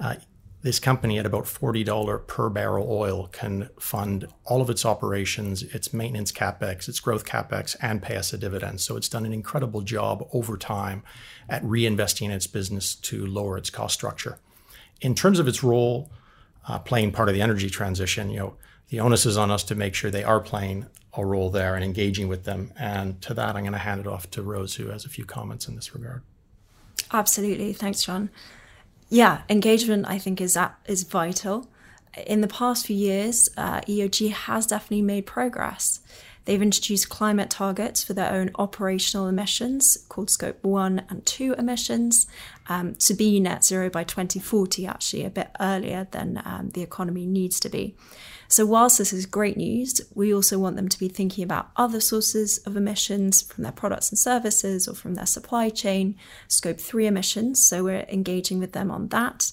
[0.00, 0.16] uh,
[0.66, 5.94] this company at about $40 per barrel oil can fund all of its operations, its
[5.94, 8.80] maintenance capex, its growth capex, and pay us a dividend.
[8.80, 11.04] So it's done an incredible job over time
[11.48, 14.40] at reinvesting in its business to lower its cost structure.
[15.00, 16.10] In terms of its role
[16.66, 18.56] uh, playing part of the energy transition, you know,
[18.88, 21.84] the onus is on us to make sure they are playing a role there and
[21.84, 22.72] engaging with them.
[22.76, 25.24] And to that, I'm going to hand it off to Rose, who has a few
[25.24, 26.22] comments in this regard.
[27.12, 27.72] Absolutely.
[27.72, 28.30] Thanks, John.
[29.08, 31.68] Yeah, engagement I think is is vital.
[32.26, 36.00] In the past few years, uh, EOG has definitely made progress.
[36.46, 42.28] They've introduced climate targets for their own operational emissions, called Scope 1 and 2 emissions,
[42.68, 47.26] um, to be net zero by 2040, actually, a bit earlier than um, the economy
[47.26, 47.96] needs to be.
[48.48, 52.00] So, whilst this is great news, we also want them to be thinking about other
[52.00, 56.14] sources of emissions from their products and services or from their supply chain,
[56.46, 57.66] scope three emissions.
[57.66, 59.50] So, we're engaging with them on that.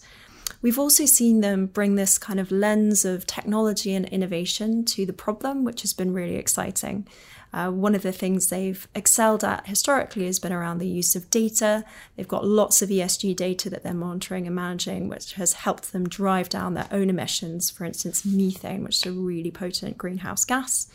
[0.64, 5.12] We've also seen them bring this kind of lens of technology and innovation to the
[5.12, 7.06] problem, which has been really exciting.
[7.52, 11.30] Uh, one of the things they've excelled at historically has been around the use of
[11.30, 11.84] data.
[12.16, 16.08] They've got lots of ESG data that they're monitoring and managing, which has helped them
[16.08, 20.88] drive down their own emissions, for instance, methane, which is a really potent greenhouse gas.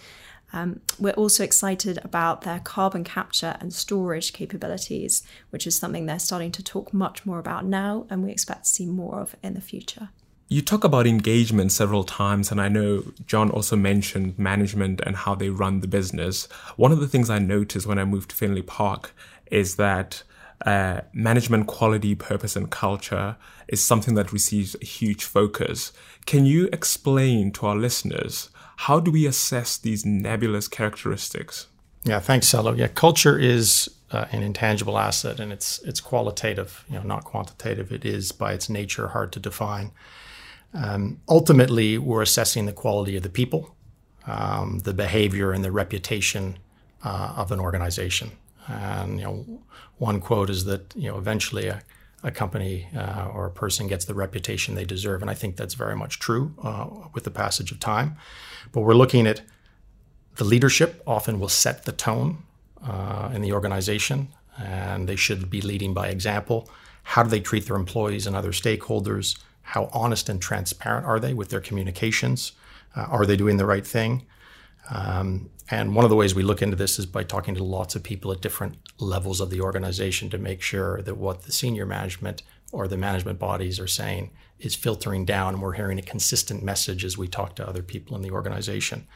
[0.52, 6.18] Um, we're also excited about their carbon capture and storage capabilities, which is something they're
[6.18, 9.54] starting to talk much more about now, and we expect to see more of in
[9.54, 10.08] the future.
[10.50, 15.34] You talk about engagement several times, and I know John also mentioned management and how
[15.34, 16.46] they run the business.
[16.76, 19.14] One of the things I noticed when I moved to Findlay Park
[19.50, 20.22] is that
[20.64, 23.37] uh, management quality, purpose, and culture
[23.68, 25.92] is something that receives a huge focus.
[26.24, 28.48] Can you explain to our listeners
[28.83, 31.67] how do we assess these nebulous characteristics?
[32.05, 32.79] Yeah, thanks, Sello.
[32.79, 37.91] Yeah, culture is uh, an intangible asset, and it's it's qualitative, you know, not quantitative.
[37.91, 39.91] It is by its nature hard to define.
[40.73, 43.75] Um, ultimately, we're assessing the quality of the people,
[44.29, 46.59] um, the behavior, and the reputation
[47.03, 48.31] uh, of an organization.
[48.69, 49.62] And you know,
[49.97, 51.83] one quote is that you know eventually a,
[52.22, 55.74] a company uh, or a person gets the reputation they deserve, and I think that's
[55.74, 58.16] very much true uh, with the passage of time.
[58.72, 59.42] But we're looking at
[60.37, 62.44] the leadership often will set the tone
[62.83, 64.28] uh, in the organization,
[64.59, 66.68] and they should be leading by example.
[67.02, 69.38] How do they treat their employees and other stakeholders?
[69.62, 72.52] How honest and transparent are they with their communications?
[72.96, 74.26] Uh, are they doing the right thing?
[74.90, 77.94] Um, and one of the ways we look into this is by talking to lots
[77.94, 81.85] of people at different levels of the organization to make sure that what the senior
[81.85, 86.62] management or the management bodies are saying is filtering down and we're hearing a consistent
[86.62, 89.07] message as we talk to other people in the organization.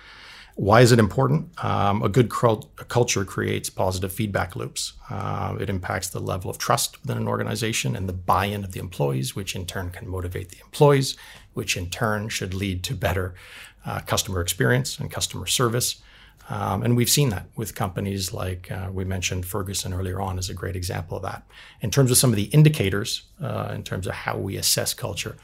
[0.55, 1.65] Why is it important?
[1.65, 4.93] Um, a good culture creates positive feedback loops.
[5.09, 8.73] Uh, it impacts the level of trust within an organization and the buy in of
[8.73, 11.17] the employees, which in turn can motivate the employees,
[11.55, 13.35] which in turn should lead to better
[13.85, 16.03] uh, customer experience and customer service.
[16.49, 20.51] Um, and we've seen that with companies like uh, we mentioned Ferguson earlier on is
[20.51, 21.45] a great example of that.
[21.81, 25.37] In terms of some of the indicators, uh, in terms of how we assess culture,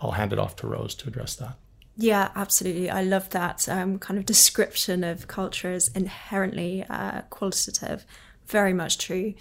[0.00, 1.56] I'll hand it off to Rose to address that.
[1.96, 2.90] Yeah, absolutely.
[2.90, 8.06] I love that um, kind of description of culture as inherently uh, qualitative.
[8.46, 9.34] Very much true.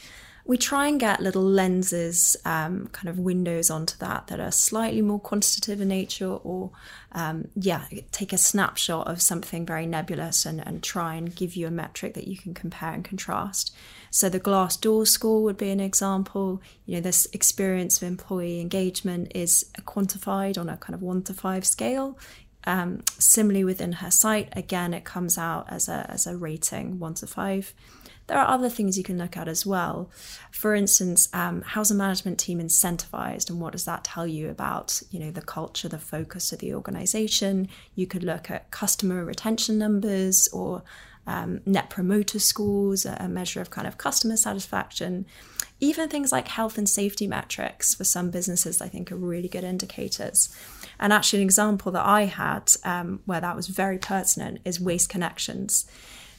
[0.51, 5.01] We try and get little lenses, um, kind of windows onto that that are slightly
[5.01, 6.71] more quantitative in nature, or
[7.13, 11.67] um, yeah, take a snapshot of something very nebulous and, and try and give you
[11.67, 13.73] a metric that you can compare and contrast.
[14.09, 16.61] So the Glassdoor score would be an example.
[16.85, 21.33] You know, this experience of employee engagement is quantified on a kind of one to
[21.33, 22.17] five scale
[22.65, 27.15] Um, similarly, within her site, again, it comes out as a, as a rating one
[27.15, 27.73] to five.
[28.31, 30.09] There are other things you can look at as well.
[30.51, 35.01] For instance, um, how's a management team incentivized, and what does that tell you about,
[35.11, 37.67] you know, the culture, the focus of the organization?
[37.93, 40.81] You could look at customer retention numbers or
[41.27, 45.25] um, net promoter scores, a measure of kind of customer satisfaction.
[45.81, 49.65] Even things like health and safety metrics for some businesses, I think, are really good
[49.65, 50.55] indicators.
[51.01, 55.09] And actually, an example that I had um, where that was very pertinent is Waste
[55.09, 55.85] Connections.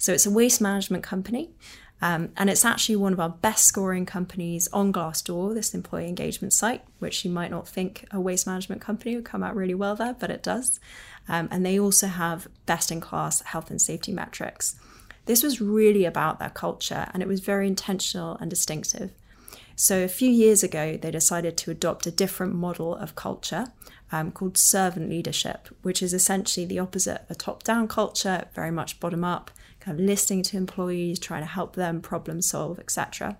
[0.02, 1.50] So it's a waste management company.
[2.02, 6.52] Um, and it's actually one of our best scoring companies on Glassdoor, this employee engagement
[6.52, 9.94] site, which you might not think a waste management company would come out really well
[9.94, 10.80] there, but it does.
[11.28, 14.74] Um, and they also have best in class health and safety metrics.
[15.26, 19.12] This was really about their culture and it was very intentional and distinctive.
[19.76, 23.68] So, a few years ago, they decided to adopt a different model of culture
[24.10, 28.72] um, called servant leadership, which is essentially the opposite of a top down culture, very
[28.72, 33.36] much bottom up kind of listening to employees, trying to help them problem solve, etc.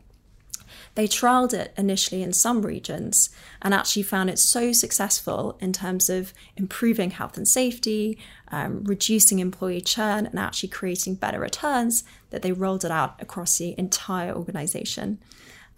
[0.94, 6.10] They trialed it initially in some regions and actually found it so successful in terms
[6.10, 8.18] of improving health and safety,
[8.50, 13.58] um, reducing employee churn, and actually creating better returns that they rolled it out across
[13.58, 15.18] the entire organization.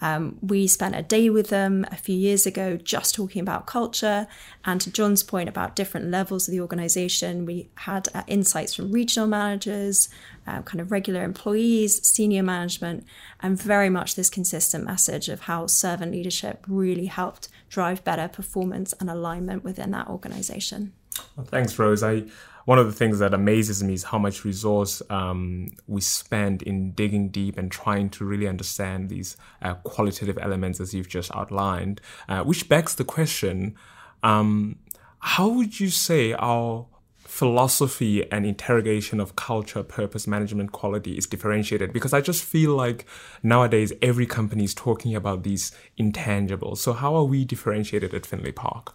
[0.05, 4.27] Um, we spent a day with them a few years ago just talking about culture.
[4.67, 8.93] And to John's point about different levels of the organization, we had uh, insights from
[8.93, 10.11] regional managers,
[10.47, 13.07] uh, kind of regular employees, senior management,
[13.41, 18.93] and very much this consistent message of how servant leadership really helped drive better performance
[19.01, 20.93] and alignment within that organization.
[21.35, 22.03] Well, thanks, Rose.
[22.03, 22.25] I
[22.65, 26.93] one of the things that amazes me is how much resource um, we spend in
[26.93, 32.01] digging deep and trying to really understand these uh, qualitative elements as you've just outlined,
[32.29, 33.75] uh, which begs the question
[34.23, 34.77] um,
[35.19, 36.87] how would you say our
[37.19, 43.07] philosophy and interrogation of culture, purpose, management, quality is differentiated because I just feel like
[43.43, 46.79] nowadays every company is talking about these intangibles.
[46.79, 48.95] So, how are we differentiated at Findlay Park?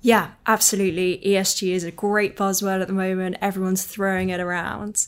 [0.00, 1.20] Yeah, absolutely.
[1.24, 3.36] ESG is a great buzzword at the moment.
[3.40, 5.06] Everyone's throwing it around.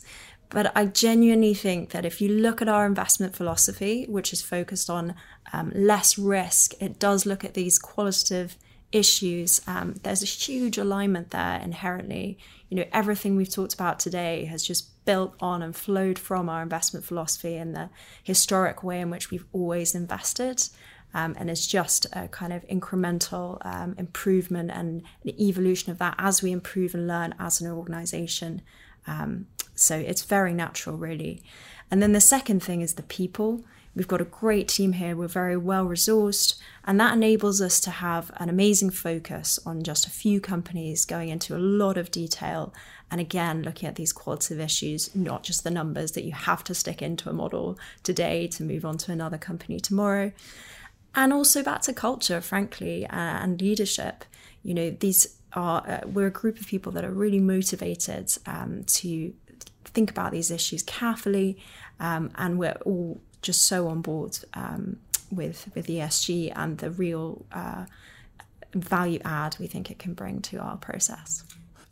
[0.49, 4.89] But I genuinely think that if you look at our investment philosophy, which is focused
[4.89, 5.15] on
[5.53, 8.57] um, less risk, it does look at these qualitative
[8.91, 9.61] issues.
[9.65, 12.37] Um, there's a huge alignment there inherently.
[12.69, 16.61] You know, everything we've talked about today has just built on and flowed from our
[16.61, 17.89] investment philosophy and the
[18.21, 20.63] historic way in which we've always invested.
[21.13, 26.15] Um, and it's just a kind of incremental um, improvement and an evolution of that
[26.17, 28.61] as we improve and learn as an organization.
[29.07, 31.43] Um, so it's very natural, really.
[31.89, 33.63] And then the second thing is the people.
[33.93, 35.17] We've got a great team here.
[35.17, 40.07] We're very well resourced, and that enables us to have an amazing focus on just
[40.07, 42.73] a few companies, going into a lot of detail.
[43.09, 46.73] And again, looking at these qualitative issues, not just the numbers that you have to
[46.73, 50.31] stick into a model today to move on to another company tomorrow
[51.15, 54.25] and also back to culture, frankly, uh, and leadership.
[54.63, 58.83] You know, these are uh, we're a group of people that are really motivated um,
[58.85, 59.33] to
[59.85, 61.57] think about these issues carefully,
[61.99, 64.97] um, and we're all just so on board um,
[65.31, 67.85] with with ESG and the real uh,
[68.73, 71.43] value add we think it can bring to our process.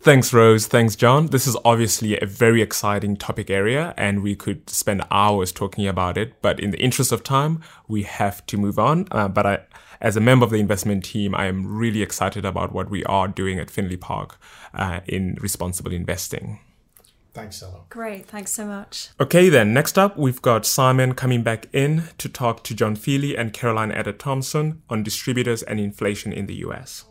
[0.01, 0.65] Thanks, Rose.
[0.65, 1.27] Thanks, John.
[1.27, 6.17] This is obviously a very exciting topic area, and we could spend hours talking about
[6.17, 6.41] it.
[6.41, 9.09] But in the interest of time, we have to move on.
[9.11, 9.59] Uh, but I,
[9.99, 13.27] as a member of the investment team, I am really excited about what we are
[13.27, 14.37] doing at Findlay Park
[14.73, 16.59] uh, in responsible investing.
[17.33, 17.89] Thanks, Sello.
[17.89, 18.25] Great.
[18.25, 19.09] Thanks so much.
[19.19, 23.35] Okay, then next up, we've got Simon coming back in to talk to John Feely
[23.37, 27.03] and Caroline Eder Thompson on distributors and inflation in the US.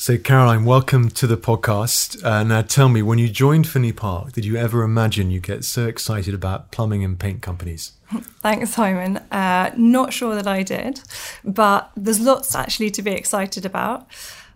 [0.00, 2.24] So, Caroline, welcome to the podcast.
[2.24, 5.62] Uh, now, tell me, when you joined Findlay Park, did you ever imagine you'd get
[5.62, 7.92] so excited about plumbing and paint companies?
[8.40, 9.18] Thanks, Simon.
[9.30, 11.02] Uh, not sure that I did,
[11.44, 14.06] but there's lots actually to be excited about.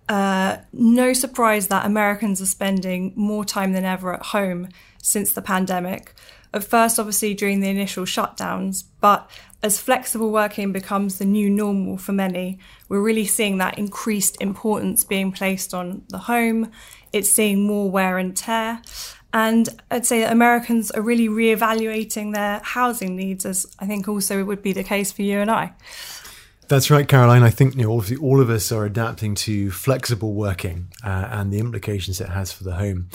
[0.08, 4.68] Uh, no surprise that Americans are spending more time than ever at home
[5.02, 6.14] since the pandemic.
[6.54, 9.28] At first, obviously, during the initial shutdowns, but
[9.64, 15.02] as flexible working becomes the new normal for many, we're really seeing that increased importance
[15.02, 16.70] being placed on the home.
[17.12, 18.80] It's seeing more wear and tear.
[19.32, 24.38] And I'd say that Americans are really reevaluating their housing needs, as I think also
[24.38, 25.72] it would be the case for you and I.
[26.68, 27.42] That's right, Caroline.
[27.42, 31.52] I think you know, obviously all of us are adapting to flexible working uh, and
[31.52, 33.08] the implications it has for the home.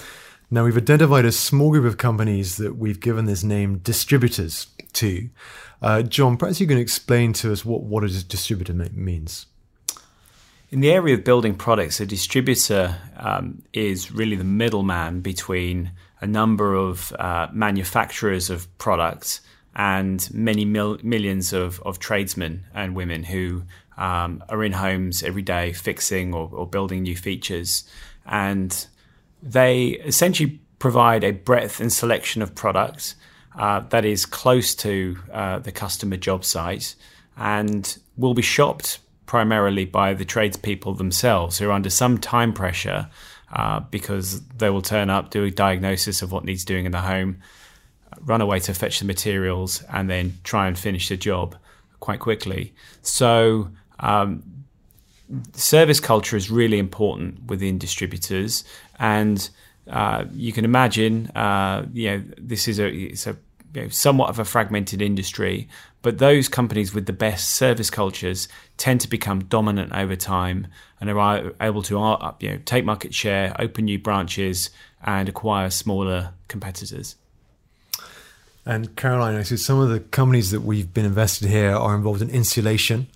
[0.52, 5.30] Now, we've identified a small group of companies that we've given this name distributors to.
[5.80, 9.46] Uh, John, perhaps you can explain to us what, what a distributor means.
[10.72, 16.28] In the area of building products, a distributor um, is really the middleman between a
[16.28, 19.42] number of uh, manufacturers of products
[19.76, 23.64] and many mil- millions of, of tradesmen and women who
[23.98, 27.84] um, are in homes every day fixing or, or building new features.
[28.26, 28.88] And
[29.42, 33.16] they essentially provide a breadth and selection of products
[33.58, 36.96] uh, that is close to uh, the customer job site
[37.38, 43.10] and will be shopped primarily by the tradespeople themselves who are under some time pressure
[43.54, 47.02] uh, because they will turn up, do a diagnosis of what needs doing in the
[47.02, 47.38] home,
[48.22, 51.56] run away to fetch the materials, and then try and finish the job
[52.00, 52.74] quite quickly.
[53.02, 53.70] So,
[54.00, 54.44] um,
[55.54, 58.64] service culture is really important within distributors,
[59.00, 59.50] and
[59.90, 63.38] uh, you can imagine, uh, you know, this is a it's a
[63.74, 65.68] you know, somewhat of a fragmented industry,
[66.02, 70.68] but those companies with the best service cultures tend to become dominant over time
[71.00, 74.70] and are able to uh, you know, take market share, open new branches,
[75.04, 77.16] and acquire smaller competitors.
[78.66, 82.22] And Caroline, I see some of the companies that we've been invested here are involved
[82.22, 83.08] in insulation.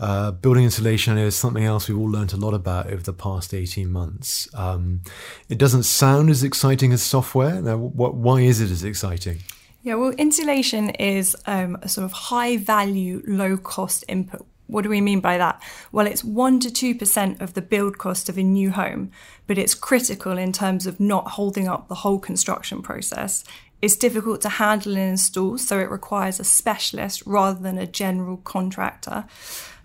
[0.00, 3.54] Uh, building insulation is something else we've all learned a lot about over the past
[3.54, 4.48] 18 months.
[4.54, 5.02] Um,
[5.48, 7.60] it doesn't sound as exciting as software.
[7.60, 9.38] Now, why is it as exciting?
[9.82, 14.46] Yeah, well, insulation is um, a sort of high value, low cost input.
[14.66, 15.62] What do we mean by that?
[15.92, 19.10] Well, it's 1% to 2% of the build cost of a new home,
[19.46, 23.44] but it's critical in terms of not holding up the whole construction process.
[23.82, 28.38] It's difficult to handle and install, so it requires a specialist rather than a general
[28.38, 29.26] contractor.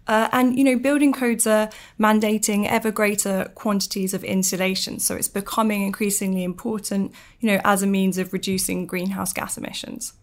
[0.10, 5.28] Uh, and you know, building codes are mandating ever greater quantities of insulation, so it's
[5.28, 10.14] becoming increasingly important, you know, as a means of reducing greenhouse gas emissions.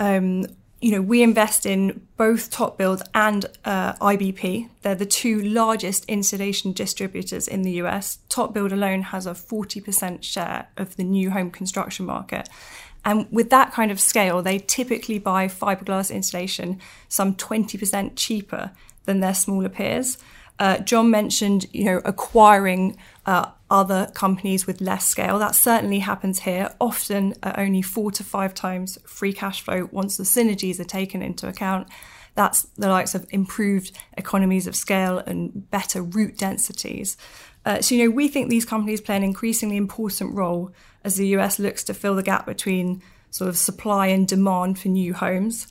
[0.00, 0.46] Um,
[0.80, 4.68] you know, we invest in both TopBuild and uh, IBP.
[4.82, 8.18] They're the two largest insulation distributors in the US.
[8.28, 12.48] TopBuild alone has a 40% share of the new home construction market.
[13.04, 18.72] And with that kind of scale, they typically buy fiberglass insulation some 20% cheaper
[19.04, 20.18] than their smaller peers.
[20.58, 22.96] Uh, John mentioned, you know, acquiring
[23.26, 25.38] uh, other companies with less scale.
[25.38, 30.16] That certainly happens here, often at only four to five times free cash flow once
[30.16, 31.88] the synergies are taken into account.
[32.36, 37.16] That's the likes of improved economies of scale and better route densities.
[37.64, 41.28] Uh, so, you know, we think these companies play an increasingly important role as the
[41.28, 45.66] US looks to fill the gap between sort of supply and demand for new homes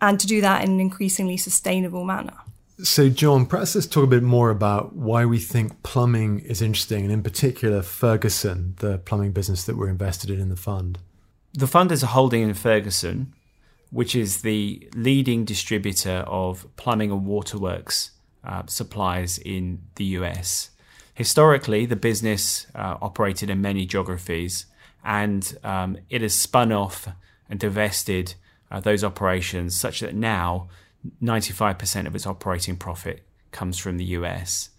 [0.00, 2.34] and to do that in an increasingly sustainable manner.
[2.80, 7.02] So, John, perhaps let's talk a bit more about why we think plumbing is interesting,
[7.02, 11.00] and in particular, Ferguson, the plumbing business that we're invested in in the fund.
[11.52, 13.34] The fund is a holding in Ferguson,
[13.90, 18.12] which is the leading distributor of plumbing and waterworks
[18.44, 20.70] uh, supplies in the US.
[21.14, 24.66] Historically, the business uh, operated in many geographies,
[25.04, 27.08] and um, it has spun off
[27.50, 28.34] and divested
[28.70, 30.68] uh, those operations such that now
[31.22, 34.70] 95% of its operating profit comes from the US.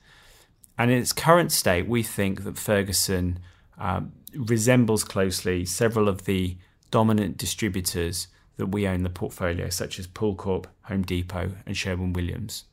[0.77, 3.39] And in its current state, we think that Ferguson
[3.77, 6.57] um, resembles closely several of the
[6.91, 12.65] dominant distributors that we own the portfolio, such as PoolCorp, Home Depot, and Sherwin Williams.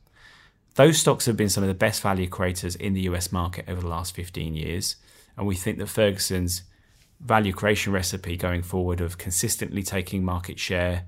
[0.75, 3.81] Those stocks have been some of the best value creators in the US market over
[3.81, 4.97] the last 15 years,
[5.35, 6.63] and we think that Ferguson's
[7.19, 11.05] value creation recipe going forward of consistently taking market share,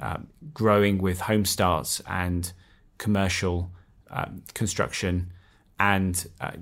[0.00, 2.52] um, growing with home starts and
[2.98, 3.70] commercial
[4.10, 5.32] um, construction
[5.78, 6.52] and uh,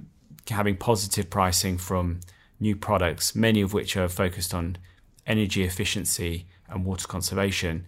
[0.48, 2.20] having positive pricing from
[2.60, 4.76] new products, many of which are focused on
[5.26, 7.84] energy efficiency and water conservation,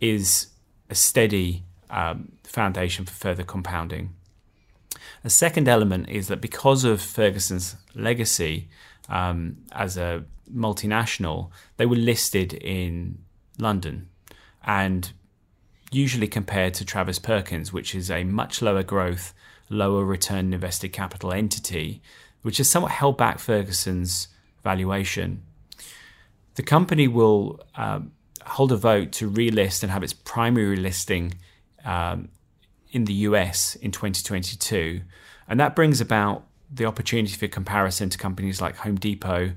[0.00, 0.48] is
[0.90, 4.14] a steady um, foundation for further compounding.
[5.24, 8.68] A second element is that because of Ferguson's legacy
[9.08, 13.18] um, as a multinational, they were listed in
[13.58, 14.08] London
[14.66, 15.12] and
[15.92, 19.32] usually compared to Travis Perkins, which is a much lower growth,
[19.70, 22.02] lower return invested capital entity,
[22.42, 24.28] which has somewhat held back Ferguson's
[24.62, 25.42] valuation.
[26.56, 28.12] The company will um,
[28.44, 31.34] hold a vote to relist and have its primary listing
[31.84, 32.28] um,
[32.90, 35.02] in the US in 2022.
[35.48, 39.52] And that brings about the opportunity for comparison to companies like Home Depot,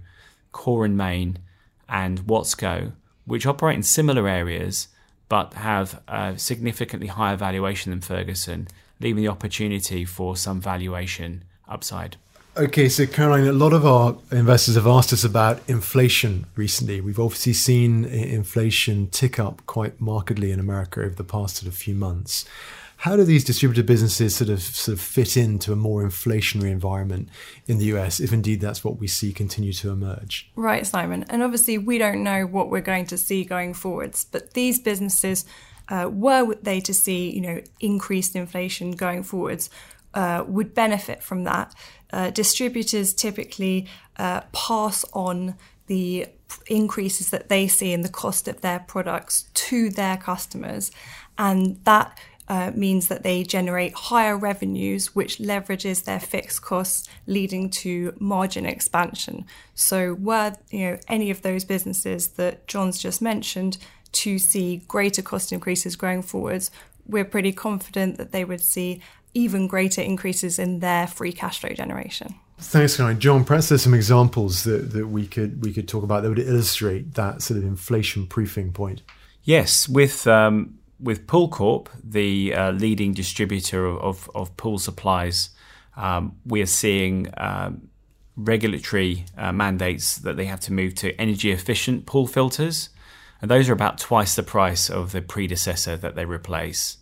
[0.51, 1.39] Core & Main,
[1.87, 2.93] and Watsco,
[3.25, 4.89] which operate in similar areas
[5.29, 8.67] but have a significantly higher valuation than Ferguson,
[8.99, 12.17] leaving the opportunity for some valuation upside.
[12.57, 16.99] Okay, so Caroline, a lot of our investors have asked us about inflation recently.
[16.99, 21.75] We've obviously seen inflation tick up quite markedly in America over the past sort of
[21.75, 22.45] few months.
[23.03, 27.29] How do these distributed businesses sort of sort of fit into a more inflationary environment
[27.65, 30.51] in the US, if indeed that's what we see continue to emerge?
[30.57, 31.23] Right, Simon.
[31.29, 35.45] And obviously, we don't know what we're going to see going forwards, but these businesses,
[35.87, 39.69] uh, were they to see, you know, increased inflation going forwards,
[40.13, 41.73] uh, would benefit from that.
[42.11, 43.87] Uh, distributors typically
[44.17, 45.55] uh, pass on
[45.87, 46.27] the
[46.67, 50.91] increases that they see in the cost of their products to their customers,
[51.37, 52.19] and that
[52.49, 58.65] uh, means that they generate higher revenues, which leverages their fixed costs, leading to margin
[58.65, 59.45] expansion.
[59.75, 63.77] So, were you know any of those businesses that John's just mentioned
[64.11, 66.71] to see greater cost increases going forwards,
[67.05, 69.01] we're pretty confident that they would see
[69.35, 72.33] even greater increases in their free cash flow generation.
[72.57, 73.19] Thanks, Caroline.
[73.19, 76.39] John, perhaps there's some examples that, that we could we could talk about that would
[76.39, 79.03] illustrate that sort of inflation proofing point.
[79.43, 85.49] Yes, with um, with PoolCorp, the uh, leading distributor of, of pool supplies,
[85.95, 87.89] um, we are seeing um,
[88.35, 92.89] regulatory uh, mandates that they have to move to energy efficient pool filters.
[93.41, 96.97] And those are about twice the price of the predecessor that they replace.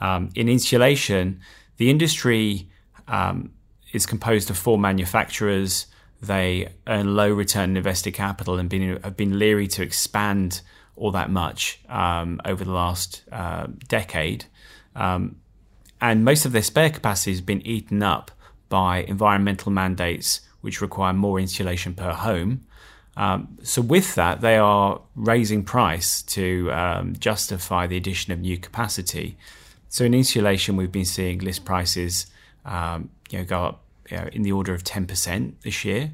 [0.00, 1.40] Um, in insulation,
[1.76, 2.68] the industry
[3.08, 3.52] um,
[3.92, 5.86] is composed of four manufacturers.
[6.20, 10.60] They earn low return on invested capital and been, have been leery to expand
[10.96, 14.46] all that much um, over the last uh, decade.
[14.94, 15.36] Um,
[16.00, 18.30] and most of their spare capacity has been eaten up
[18.68, 22.66] by environmental mandates, which require more insulation per home.
[23.16, 28.58] Um, so, with that, they are raising price to um, justify the addition of new
[28.58, 29.36] capacity.
[29.88, 32.26] So, in insulation, we've been seeing list prices
[32.64, 36.12] um, you know, go up you know, in the order of 10% this year.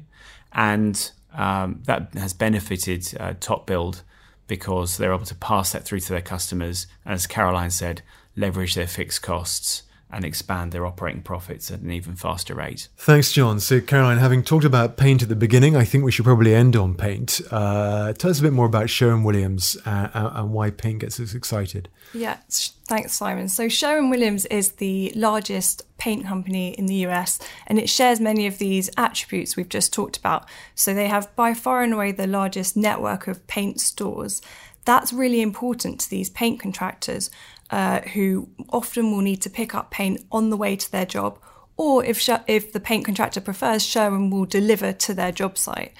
[0.51, 4.01] And um, that has benefited uh, TopBuild
[4.51, 6.85] because they're able to pass that through to their customers.
[7.05, 8.01] As Caroline said,
[8.35, 12.87] leverage their fixed costs and expand their operating profits at an even faster rate.
[12.97, 13.59] Thanks, John.
[13.59, 16.75] So, Caroline, having talked about paint at the beginning, I think we should probably end
[16.75, 17.41] on paint.
[17.49, 21.33] Uh, tell us a bit more about Sherwin Williams uh, and why paint gets us
[21.33, 21.89] excited.
[22.13, 23.49] Yeah, thanks, Simon.
[23.49, 28.47] So, Sherwin Williams is the largest paint company in the US, and it shares many
[28.47, 30.47] of these attributes we've just talked about.
[30.75, 34.41] So, they have by far and away the largest network of paint stores.
[34.83, 37.29] That's really important to these paint contractors
[37.71, 41.39] uh, who often will need to pick up paint on the way to their job,
[41.77, 45.93] or if if the paint contractor prefers, Sherwin will deliver to their job site.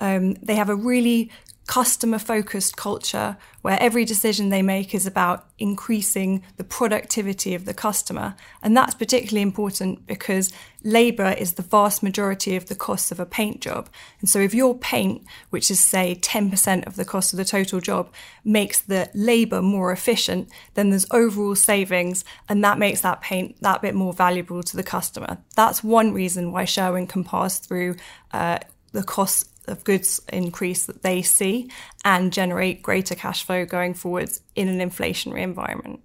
[0.00, 1.30] Um, they have a really
[1.68, 7.74] customer focused culture where every decision they make is about increasing the productivity of the
[7.74, 8.34] customer.
[8.62, 10.50] And that's particularly important because
[10.82, 13.90] labour is the vast majority of the cost of a paint job.
[14.20, 17.80] And so if your paint, which is say 10% of the cost of the total
[17.80, 18.14] job,
[18.44, 23.82] makes the labour more efficient, then there's overall savings and that makes that paint that
[23.82, 25.36] bit more valuable to the customer.
[25.54, 27.96] That's one reason why Sherwin can pass through
[28.32, 28.60] uh,
[28.92, 31.70] the cost of goods increase that they see
[32.04, 36.00] and generate greater cash flow going forwards in an inflationary environment.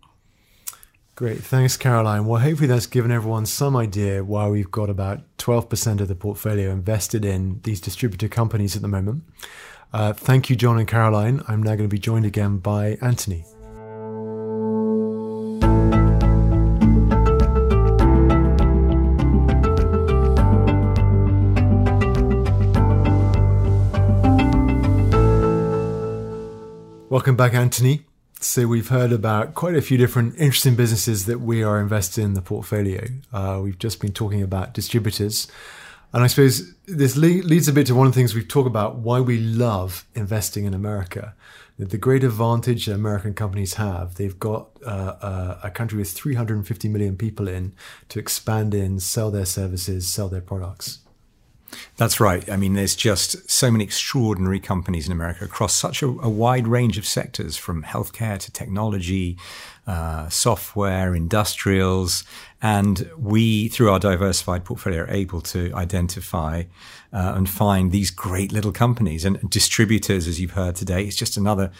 [1.15, 1.43] Great.
[1.43, 2.25] Thanks, Caroline.
[2.25, 6.71] Well, hopefully that's given everyone some idea why we've got about 12% of the portfolio
[6.71, 9.23] invested in these distributor companies at the moment.
[9.93, 11.43] Uh, thank you, John and Caroline.
[11.47, 13.45] I'm now going to be joined again by Anthony.
[27.13, 28.05] Welcome back, Anthony.
[28.39, 32.33] So we've heard about quite a few different interesting businesses that we are invested in
[32.33, 33.05] the portfolio.
[33.31, 35.47] Uh, we've just been talking about distributors.
[36.11, 38.65] And I suppose this le- leads a bit to one of the things we've talked
[38.65, 41.35] about why we love investing in America.
[41.77, 47.15] The great advantage that American companies have, they've got uh, a country with 350 million
[47.15, 47.75] people in
[48.09, 51.01] to expand in, sell their services, sell their products.
[51.97, 52.49] That's right.
[52.49, 56.67] I mean, there's just so many extraordinary companies in America across such a, a wide
[56.67, 59.37] range of sectors, from healthcare to technology,
[59.85, 62.23] uh, software, industrials,
[62.61, 66.63] and we, through our diversified portfolio, are able to identify
[67.11, 71.03] uh, and find these great little companies and distributors, as you've heard today.
[71.03, 71.71] It's just another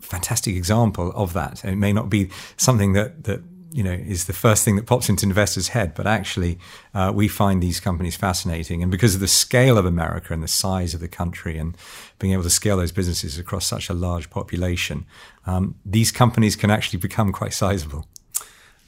[0.00, 1.64] fantastic example of that.
[1.64, 5.08] It may not be something that that you know is the first thing that pops
[5.08, 5.94] into investors' head.
[5.94, 6.58] But actually,
[6.94, 10.48] uh, we find these companies fascinating, and because of the scale of America and the
[10.48, 11.76] size of the country, and
[12.18, 15.06] being able to scale those businesses across such a large population,
[15.46, 18.06] um, these companies can actually become quite sizable.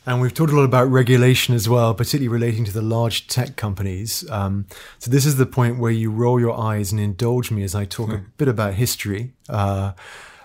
[0.05, 3.55] And we've talked a lot about regulation as well, particularly relating to the large tech
[3.55, 4.29] companies.
[4.31, 4.67] Um,
[4.99, 7.85] so this is the point where you roll your eyes and indulge me as I
[7.85, 8.25] talk a hmm.
[8.37, 9.33] bit about history.
[9.49, 9.93] Uh,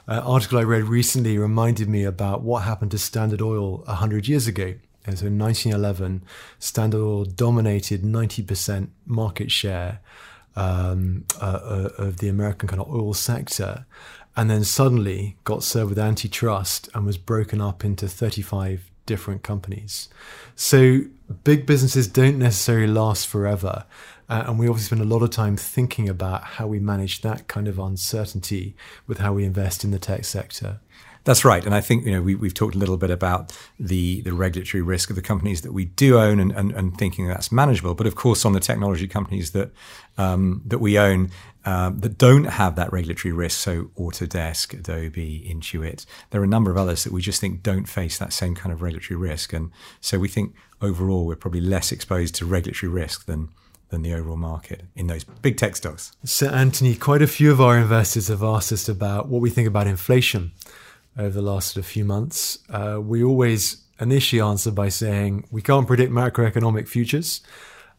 [0.08, 4.48] an article I read recently reminded me about what happened to Standard Oil 100 years
[4.48, 4.76] ago.
[5.06, 6.24] And so in 1911,
[6.60, 10.00] Standard Oil dominated 90% market share
[10.56, 13.86] um, uh, uh, of the American kind of oil sector,
[14.36, 20.10] and then suddenly got served with antitrust and was broken up into 35 different companies.
[20.56, 21.02] So
[21.44, 23.86] big businesses don't necessarily last forever.
[24.30, 27.48] Uh, and we obviously spend a lot of time thinking about how we manage that
[27.48, 28.76] kind of uncertainty
[29.08, 30.80] with how we invest in the tech sector.
[31.28, 34.22] That's right, and I think you know we, have talked a little bit about the
[34.22, 37.52] the regulatory risk of the companies that we do own, and, and, and thinking that's
[37.52, 37.96] manageable.
[37.96, 39.72] But of course, on the technology companies that
[40.18, 41.32] um, that we own
[41.66, 46.72] uh, that don't have that regulatory risk, so Autodesk, Adobe, Intuit, there are a number
[46.72, 49.70] of others that we just think don't face that same kind of regulatory risk, and
[50.00, 53.50] so we think overall we're probably less exposed to regulatory risk than
[53.90, 56.12] than the overall market in those big tech stocks.
[56.24, 59.68] So, Anthony, quite a few of our investors have asked us about what we think
[59.68, 60.52] about inflation
[61.18, 62.60] over the last few months.
[62.70, 67.42] Uh, we always initially answer by saying we can't predict macroeconomic futures.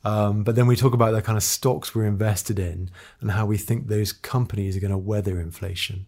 [0.04, 3.46] Um, but then we talk about the kind of stocks we're invested in and how
[3.46, 6.06] we think those companies are going to weather inflation.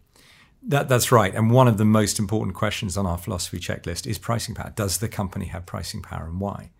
[0.62, 1.34] That, that's right.
[1.34, 4.72] And one of the most important questions on our philosophy checklist is pricing power.
[4.76, 6.70] Does the company have pricing power and why?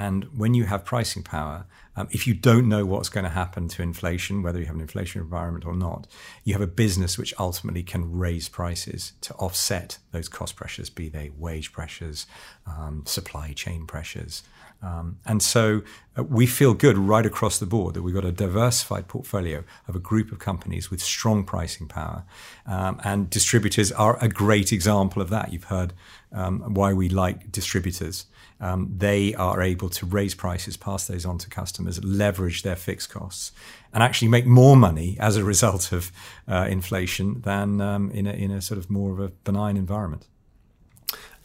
[0.00, 3.68] And when you have pricing power, um, if you don't know what's going to happen
[3.68, 6.06] to inflation, whether you have an inflation environment or not,
[6.42, 11.10] you have a business which ultimately can raise prices to offset those cost pressures, be
[11.10, 12.26] they wage pressures,
[12.66, 14.42] um, supply chain pressures.
[14.82, 15.82] Um, and so
[16.16, 19.94] uh, we feel good right across the board that we've got a diversified portfolio of
[19.94, 22.24] a group of companies with strong pricing power.
[22.66, 25.52] Um, and distributors are a great example of that.
[25.52, 25.92] You've heard
[26.32, 28.26] um, why we like distributors
[28.60, 33.08] um, they are able to raise prices, pass those on to customers, leverage their fixed
[33.10, 33.52] costs,
[33.92, 36.12] and actually make more money as a result of
[36.46, 40.26] uh, inflation than um, in, a, in a sort of more of a benign environment.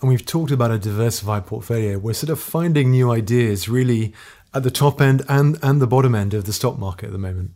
[0.05, 1.97] And we've talked about a diversified portfolio.
[1.97, 4.13] We're sort of finding new ideas really
[4.53, 7.17] at the top end and, and the bottom end of the stock market at the
[7.17, 7.53] moment.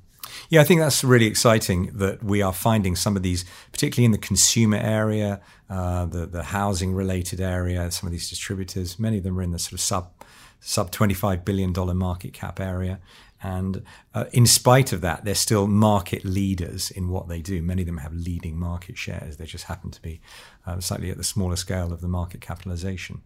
[0.50, 4.14] Yeah, I think that's really exciting that we are finding some of these, particularly in
[4.14, 7.92] the consumer area, uh, the the housing related area.
[7.92, 10.12] Some of these distributors, many of them are in the sort of sub
[10.60, 13.00] sub twenty five billion dollar market cap area.
[13.42, 13.84] And
[14.14, 17.62] uh, in spite of that, they're still market leaders in what they do.
[17.62, 19.38] Many of them have leading market shares.
[19.38, 20.20] They just happen to be
[20.66, 23.22] uh, slightly at the smaller scale of the market capitalization.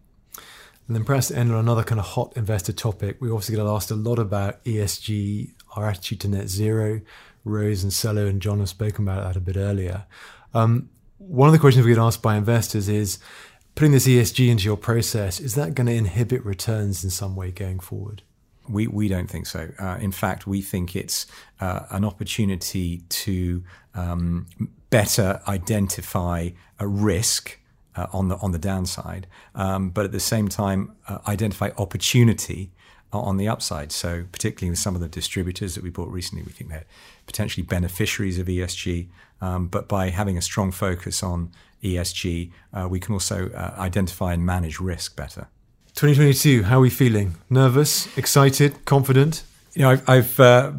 [0.86, 3.66] And then perhaps to end on another kind of hot investor topic, we obviously get
[3.66, 7.00] asked a lot about ESG, our attitude to net zero.
[7.44, 10.04] Rose and Sello and John have spoken about that a bit earlier.
[10.54, 13.18] Um, one of the questions we get asked by investors is
[13.74, 17.50] putting this ESG into your process, is that going to inhibit returns in some way
[17.50, 18.22] going forward?
[18.68, 19.70] We, we don't think so.
[19.78, 21.26] Uh, in fact, we think it's
[21.60, 23.62] uh, an opportunity to
[23.94, 24.46] um,
[24.94, 27.58] better identify a risk
[27.96, 29.26] uh, on the on the downside,
[29.56, 32.70] um, but at the same time uh, identify opportunity
[33.12, 33.90] on the upside.
[33.90, 36.86] So, particularly with some of the distributors that we bought recently, we think they're
[37.26, 39.08] potentially beneficiaries of ESG.
[39.40, 41.50] Um, but by having a strong focus on
[41.82, 45.48] ESG, uh, we can also uh, identify and manage risk better.
[45.94, 47.34] 2022, how are we feeling?
[47.50, 49.42] Nervous, excited, confident?
[49.74, 50.72] You know, I've, I've uh,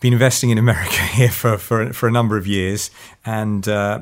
[0.00, 2.90] been investing in America here for, for, for a number of years,
[3.24, 4.00] and uh,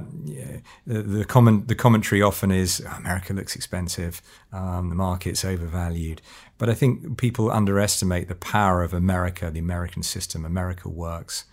[0.87, 4.21] the, the, the commentary often is oh, America looks expensive,
[4.53, 6.21] um, the market's overvalued.
[6.59, 10.45] But I think people underestimate the power of America, the American system.
[10.45, 11.45] America works,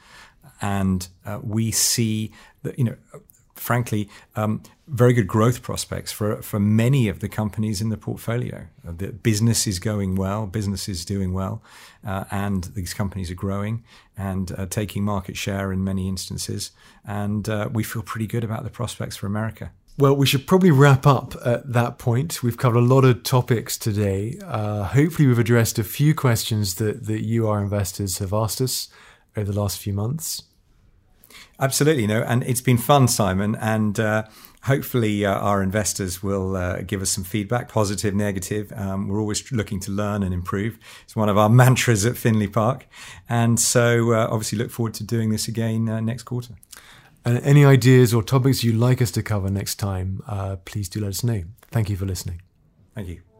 [0.62, 2.32] and uh, we see
[2.64, 2.96] that you know
[3.62, 8.66] frankly, um, very good growth prospects for, for many of the companies in the portfolio.
[8.86, 11.62] Uh, the business is going well, business is doing well,
[12.06, 13.84] uh, and these companies are growing
[14.18, 16.72] and uh, taking market share in many instances.
[17.06, 19.72] And uh, we feel pretty good about the prospects for America.
[19.98, 22.42] Well, we should probably wrap up at that point.
[22.42, 24.40] We've covered a lot of topics today.
[24.44, 28.90] Uh, hopefully, we've addressed a few questions that, that you, our investors, have asked us
[29.38, 30.44] over the last few months.
[31.62, 34.24] Absolutely, no, and it's been fun, Simon, and uh,
[34.64, 38.74] hopefully uh, our investors will uh, give us some feedback, positive, negative.
[38.76, 40.80] Um, we're always looking to learn and improve.
[41.04, 42.88] It's one of our mantras at Findlay Park,
[43.30, 46.56] and so uh, obviously look forward to doing this again uh, next quarter.
[47.24, 51.00] And any ideas or topics you'd like us to cover next time, uh, please do
[51.02, 51.44] let us know.
[51.70, 52.42] Thank you for listening.
[52.96, 53.31] Thank you.